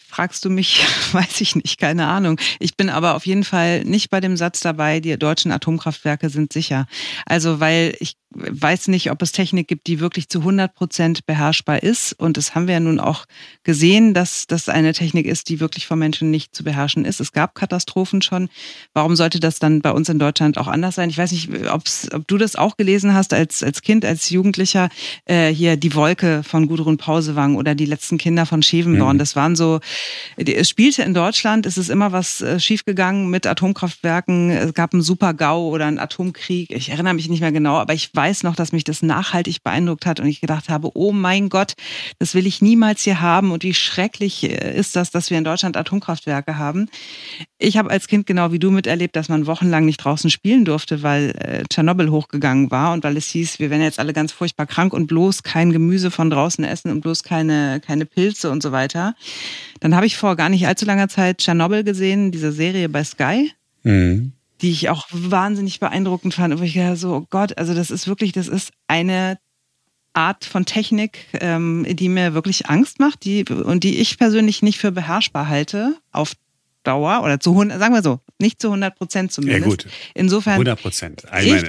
[0.08, 2.40] Fragst du mich, weiß ich nicht, keine Ahnung.
[2.60, 6.52] Ich bin aber auf jeden Fall nicht bei dem Satz dabei, die deutschen Atomkraftwerke sind
[6.52, 6.86] sicher.
[7.26, 11.84] Also, weil ich weiß nicht, ob es Technik gibt, die wirklich zu 100 Prozent beherrschbar
[11.84, 12.14] ist.
[12.14, 13.26] Und das haben wir ja nun auch
[13.64, 17.20] gesehen, dass das eine Technik ist, die wirklich von Menschen nicht zu beherrschen ist.
[17.20, 18.50] Es gab Katastrophen schon.
[18.94, 21.10] Warum sollte das dann bei uns in Deutschland auch anders sein?
[21.10, 21.84] Ich weiß nicht, ob
[22.28, 24.90] du das auch gelesen hast als, als Kind, als Jugendlicher.
[25.26, 29.18] Äh, hier die Wolke von Gudrun Pausewang oder die letzten Kinder von Schevenborn.
[29.18, 29.20] Mhm.
[29.20, 29.82] Das waren so,
[30.38, 34.52] es spielte in Deutschland, es ist immer was äh, schiefgegangen mit Atomkraftwerken.
[34.52, 36.72] Es gab einen Super-GAU oder einen Atomkrieg.
[36.72, 40.06] Ich erinnere mich nicht mehr genau, aber ich weiß noch, dass mich das nachhaltig beeindruckt
[40.06, 41.74] hat und ich gedacht habe, oh mein Gott,
[42.20, 45.44] das will ich niemals hier haben und wie schrecklich äh, ist das, dass wir in
[45.44, 46.88] Deutschland Atomkraftwerke haben.
[47.58, 51.02] Ich habe als Kind genau wie du miterlebt, dass man wochenlang nicht draußen spielen durfte,
[51.02, 54.68] weil äh, Tschernobyl hochgegangen war und weil es hieß, wir werden jetzt alle ganz furchtbar
[54.68, 58.72] krank und bloß kein Gemüse von draußen essen und bloß keine, keine Pilze und so
[58.72, 59.16] weiter.
[59.80, 63.52] Dann habe ich vor gar nicht allzu langer Zeit Tschernobyl gesehen, diese Serie bei Sky.
[63.82, 67.92] Mhm die ich auch wahnsinnig beeindruckend fand, wo ich gedacht so, oh Gott, also das
[67.92, 69.40] ist wirklich, das ist eine
[70.14, 74.78] Art von Technik, ähm, die mir wirklich Angst macht, die und die ich persönlich nicht
[74.78, 76.34] für beherrschbar halte auf
[76.84, 79.64] Dauer oder zu 100, sagen wir so, nicht zu 100 Prozent zumindest.
[79.64, 79.88] Ja gut.
[80.14, 81.24] Insofern 100 Prozent.
[81.42, 81.64] Ich,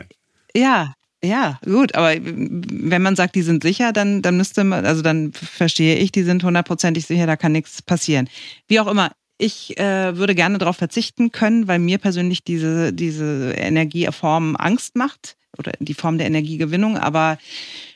[0.55, 5.03] ja, ja, gut, aber wenn man sagt, die sind sicher, dann, dann müsste man, also
[5.03, 8.29] dann verstehe ich, die sind hundertprozentig sicher, da kann nichts passieren.
[8.67, 9.13] Wie auch immer,
[9.43, 15.37] ich äh, würde gerne darauf verzichten können, weil mir persönlich diese, diese Energieform Angst macht
[15.59, 16.97] oder die Form der Energiegewinnung.
[16.97, 17.39] Aber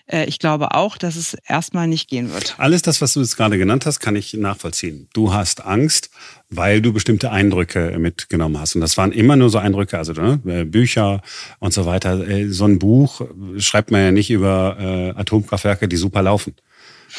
[0.07, 2.57] äh, ich glaube auch, dass es erstmal nicht gehen wird.
[2.59, 5.09] Alles das, was du jetzt gerade genannt hast, kann ich nachvollziehen.
[5.13, 6.11] Du hast Angst,
[6.51, 8.75] weil du bestimmte Eindrücke mitgenommen hast.
[8.75, 11.23] Und das waren immer nur so Eindrücke, also ne, äh, Bücher
[11.61, 12.29] und so weiter.
[12.29, 13.23] Äh, so ein Buch
[13.59, 16.55] schreibt man ja nicht über äh, Atomkraftwerke, die super laufen.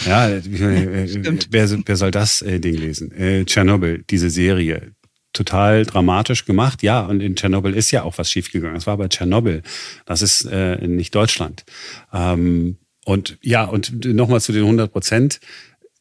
[0.06, 0.42] Ja, äh,
[1.50, 3.12] wer, wer soll das äh, Ding lesen?
[3.12, 4.94] Äh, Tschernobyl, diese Serie,
[5.34, 6.84] total dramatisch gemacht.
[6.84, 8.76] Ja, und in Tschernobyl ist ja auch was schiefgegangen.
[8.76, 9.62] Es war aber Tschernobyl.
[10.06, 11.66] Das ist äh, nicht Deutschland.
[12.14, 15.40] Ähm, und ja, und nochmal zu den 100 Prozent.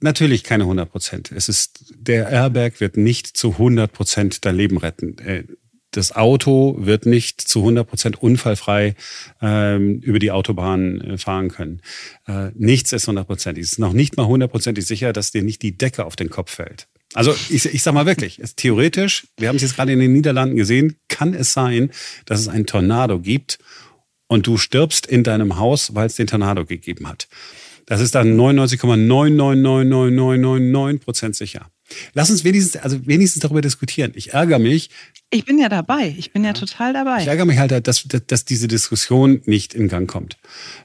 [0.01, 1.33] Natürlich keine 100 Prozent.
[1.33, 5.17] Es ist, der Airbag wird nicht zu 100 Prozent dein Leben retten.
[5.97, 8.95] Das Auto wird nicht zu 100 Prozent unfallfrei
[9.41, 11.81] ähm, über die Autobahn äh, fahren können.
[12.27, 13.65] Äh, nichts ist hundertprozentig.
[13.65, 16.55] Es ist noch nicht mal hundertprozentig sicher, dass dir nicht die Decke auf den Kopf
[16.55, 16.87] fällt.
[17.15, 20.13] Also ich, ich sag mal wirklich, es, theoretisch, wir haben es jetzt gerade in den
[20.13, 21.91] Niederlanden gesehen, kann es sein,
[22.27, 23.59] dass es einen Tornado gibt
[24.27, 27.27] und du stirbst in deinem Haus, weil es den Tornado gegeben hat.
[27.87, 31.71] Das ist dann 99,999999 Prozent sicher.
[32.15, 34.13] Lass uns wenigstens, also wenigstens darüber diskutieren.
[34.15, 34.91] Ich ärgere mich.
[35.31, 36.15] Ich bin ja dabei.
[36.19, 37.23] Ich bin ja, ja total dabei.
[37.23, 40.37] Ich ärgere mich halt, dass, dass, diese Diskussion nicht in Gang kommt.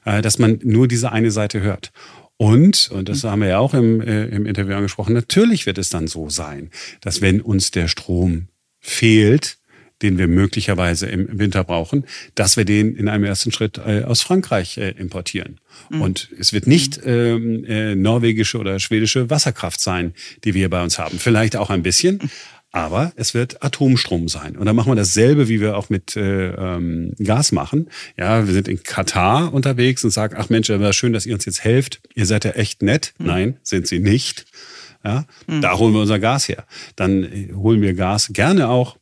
[0.04, 1.92] Äh, dass man nur diese eine Seite hört.
[2.36, 5.90] Und, und das haben wir ja auch im, äh, im Interview angesprochen, natürlich wird es
[5.90, 8.48] dann so sein, dass wenn uns der Strom
[8.80, 9.58] fehlt,
[10.02, 14.22] den wir möglicherweise im Winter brauchen, dass wir den in einem ersten Schritt äh, aus
[14.22, 15.60] Frankreich äh, importieren.
[15.90, 16.00] Mhm.
[16.00, 20.98] Und es wird nicht ähm, äh, norwegische oder schwedische Wasserkraft sein, die wir bei uns
[20.98, 21.18] haben.
[21.18, 22.18] Vielleicht auch ein bisschen,
[22.72, 24.56] aber es wird Atomstrom sein.
[24.56, 27.90] Und dann machen wir dasselbe, wie wir auch mit äh, ähm, Gas machen.
[28.18, 31.44] Ja, wir sind in Katar unterwegs und sagen, ach Mensch, wäre schön, dass ihr uns
[31.44, 32.00] jetzt helft.
[32.14, 33.14] Ihr seid ja echt nett.
[33.18, 33.26] Mhm.
[33.26, 34.46] Nein, sind sie nicht.
[35.04, 35.60] Ja, mhm.
[35.60, 36.64] da holen wir unser Gas her.
[36.96, 38.96] Dann äh, holen wir Gas gerne auch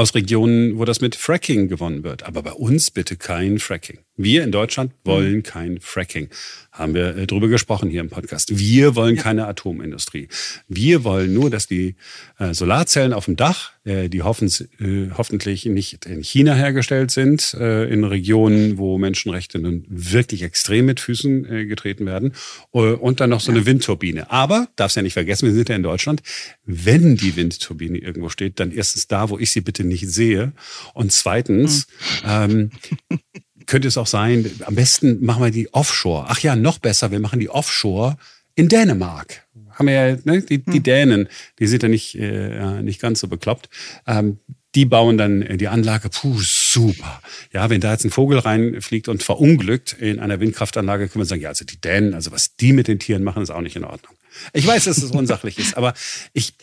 [0.00, 2.22] aus Regionen, wo das mit Fracking gewonnen wird.
[2.22, 3.98] Aber bei uns bitte kein Fracking.
[4.22, 6.28] Wir in Deutschland wollen kein Fracking.
[6.72, 8.58] Haben wir äh, drüber gesprochen hier im Podcast.
[8.58, 9.22] Wir wollen ja.
[9.22, 10.28] keine Atomindustrie.
[10.68, 11.96] Wir wollen nur, dass die
[12.38, 17.54] äh, Solarzellen auf dem Dach, äh, die hoffens, äh, hoffentlich nicht in China hergestellt sind,
[17.54, 22.34] äh, in Regionen, wo Menschenrechte nun wirklich extrem mit Füßen äh, getreten werden,
[22.72, 24.30] und dann noch so eine Windturbine.
[24.30, 26.22] Aber, darfst ja nicht vergessen, wir sind ja in Deutschland,
[26.66, 30.52] wenn die Windturbine irgendwo steht, dann erstens da, wo ich sie bitte nicht sehe.
[30.92, 31.86] Und zweitens,
[32.22, 32.28] mhm.
[32.28, 32.70] ähm,
[33.70, 36.26] könnte es auch sein, am besten machen wir die Offshore.
[36.28, 38.16] Ach ja, noch besser, wir machen die Offshore
[38.56, 39.46] in Dänemark.
[39.70, 40.82] Haben wir ja, ne, die, die hm.
[40.82, 41.28] Dänen,
[41.60, 43.68] die sind ja nicht, äh, nicht ganz so bekloppt.
[44.08, 44.40] Ähm,
[44.74, 47.20] die bauen dann die Anlage, puh, super.
[47.52, 51.42] Ja, wenn da jetzt ein Vogel reinfliegt und verunglückt in einer Windkraftanlage, können wir sagen,
[51.42, 53.84] ja, also die Dänen, also was die mit den Tieren machen, ist auch nicht in
[53.84, 54.14] Ordnung.
[54.52, 55.92] Ich weiß, dass es unsachlich ist, aber
[56.32, 56.54] ich,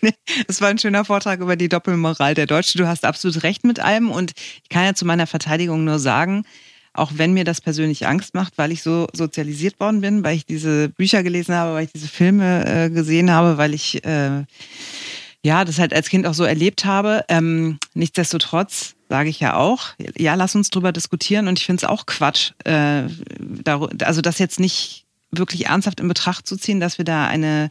[0.48, 2.78] Es war ein schöner Vortrag über die Doppelmoral der Deutschen.
[2.78, 4.32] Du hast absolut recht mit allem und
[4.62, 6.44] ich kann ja zu meiner Verteidigung nur sagen,
[6.92, 10.46] auch wenn mir das persönlich Angst macht, weil ich so sozialisiert worden bin, weil ich
[10.46, 14.44] diese Bücher gelesen habe, weil ich diese Filme äh, gesehen habe, weil ich äh,
[15.44, 17.24] ja das halt als Kind auch so erlebt habe.
[17.28, 21.88] Ähm, nichtsdestotrotz sage ich ja auch, ja, lass uns drüber diskutieren und ich finde es
[21.88, 23.04] auch Quatsch, äh,
[24.04, 27.70] also das jetzt nicht wirklich ernsthaft in Betracht zu ziehen, dass wir da eine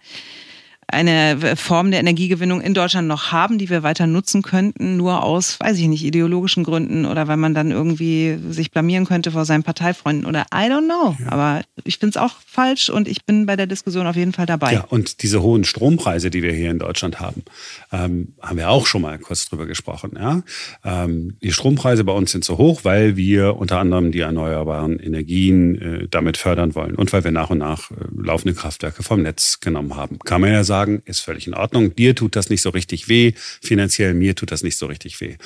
[0.89, 5.59] eine Form der Energiegewinnung in Deutschland noch haben, die wir weiter nutzen könnten, nur aus,
[5.59, 9.63] weiß ich nicht, ideologischen Gründen oder weil man dann irgendwie sich blamieren könnte vor seinen
[9.63, 11.17] Parteifreunden oder I don't know.
[11.19, 11.31] Ja.
[11.31, 14.45] Aber ich finde es auch falsch und ich bin bei der Diskussion auf jeden Fall
[14.45, 14.73] dabei.
[14.73, 17.43] Ja, und diese hohen Strompreise, die wir hier in Deutschland haben,
[17.91, 20.11] ähm, haben wir auch schon mal kurz drüber gesprochen.
[20.17, 20.41] Ja?
[20.85, 25.81] Ähm, die Strompreise bei uns sind so hoch, weil wir unter anderem die erneuerbaren Energien
[25.81, 29.59] äh, damit fördern wollen und weil wir nach und nach äh, laufende Kraftwerke vom Netz
[29.59, 30.19] genommen haben.
[30.19, 31.95] Kann man ja sagen, sagen, ist völlig in Ordnung.
[31.95, 35.37] Dir tut das nicht so richtig weh, finanziell mir tut das nicht so richtig weh.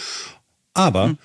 [0.73, 1.17] Aber mhm.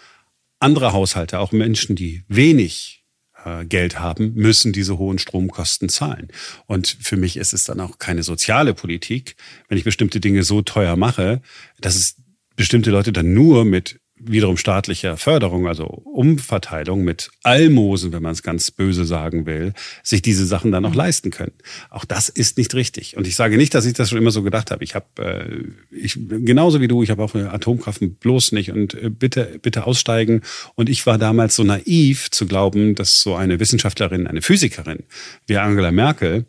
[0.61, 3.04] andere Haushalte, auch Menschen, die wenig
[3.44, 6.28] äh, Geld haben, müssen diese hohen Stromkosten zahlen.
[6.66, 9.34] Und für mich ist es dann auch keine soziale Politik,
[9.68, 11.42] wenn ich bestimmte Dinge so teuer mache,
[11.80, 12.16] dass es
[12.54, 18.42] bestimmte Leute dann nur mit wiederum staatlicher Förderung, also Umverteilung mit Almosen, wenn man es
[18.42, 20.96] ganz böse sagen will, sich diese Sachen dann auch mhm.
[20.96, 21.52] leisten können.
[21.90, 23.16] Auch das ist nicht richtig.
[23.16, 24.84] Und ich sage nicht, dass ich das schon immer so gedacht habe.
[24.84, 29.10] Ich habe, äh, ich genauso wie du, ich habe auch Atomkraft bloß nicht und äh,
[29.10, 30.40] bitte, bitte aussteigen.
[30.74, 35.04] Und ich war damals so naiv zu glauben, dass so eine Wissenschaftlerin, eine Physikerin
[35.46, 36.46] wie Angela Merkel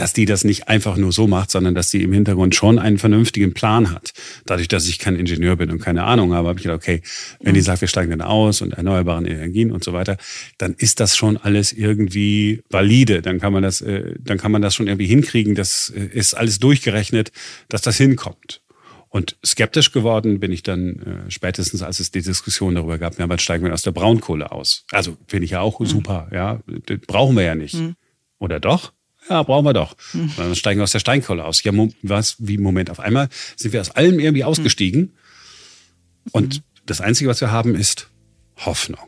[0.00, 2.96] dass die das nicht einfach nur so macht, sondern dass sie im Hintergrund schon einen
[2.96, 4.14] vernünftigen Plan hat.
[4.46, 7.02] Dadurch, dass ich kein Ingenieur bin und keine Ahnung habe, habe ich gedacht, okay,
[7.40, 10.16] wenn die sagt, wir steigen dann aus und erneuerbaren Energien und so weiter,
[10.56, 13.20] dann ist das schon alles irgendwie valide.
[13.20, 15.54] Dann kann man das, äh, dann kann man das schon irgendwie hinkriegen.
[15.54, 17.30] Das äh, ist alles durchgerechnet,
[17.68, 18.62] dass das hinkommt.
[19.10, 23.28] Und skeptisch geworden bin ich dann äh, spätestens, als es die Diskussion darüber gab, ja,
[23.28, 24.86] wann steigen wir aus der Braunkohle aus?
[24.92, 25.84] Also finde ich ja auch mhm.
[25.84, 27.74] super, ja, das brauchen wir ja nicht.
[27.74, 27.96] Mhm.
[28.38, 28.94] Oder doch?
[29.28, 29.96] Ja, brauchen wir doch.
[30.12, 30.32] Mhm.
[30.36, 31.62] Dann steigen wir aus der Steinkohle aus.
[31.62, 35.00] Ja, was, wie Moment, auf einmal sind wir aus allem irgendwie ausgestiegen.
[35.00, 36.30] Mhm.
[36.32, 38.08] Und das Einzige, was wir haben, ist
[38.56, 39.00] Hoffnung.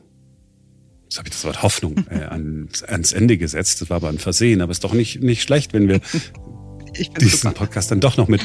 [1.05, 3.81] Jetzt habe ich das Wort Hoffnung äh, ans, ans Ende gesetzt.
[3.81, 6.01] Das war aber ein Versehen, aber ist doch nicht, nicht schlecht, wenn wir
[7.21, 7.53] diesen super.
[7.53, 8.43] Podcast dann doch noch mit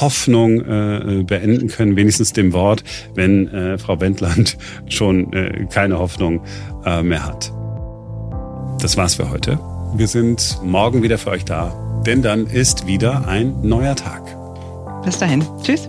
[0.00, 4.56] Hoffnung äh, beenden können, wenigstens dem Wort, wenn äh, Frau Wendland
[4.88, 6.44] schon äh, keine Hoffnung
[6.84, 7.52] äh, mehr hat.
[8.80, 9.58] Das war's für heute.
[9.94, 11.72] Wir sind morgen wieder für euch da,
[12.06, 14.22] denn dann ist wieder ein neuer Tag.
[15.04, 15.44] Bis dahin.
[15.62, 15.88] Tschüss.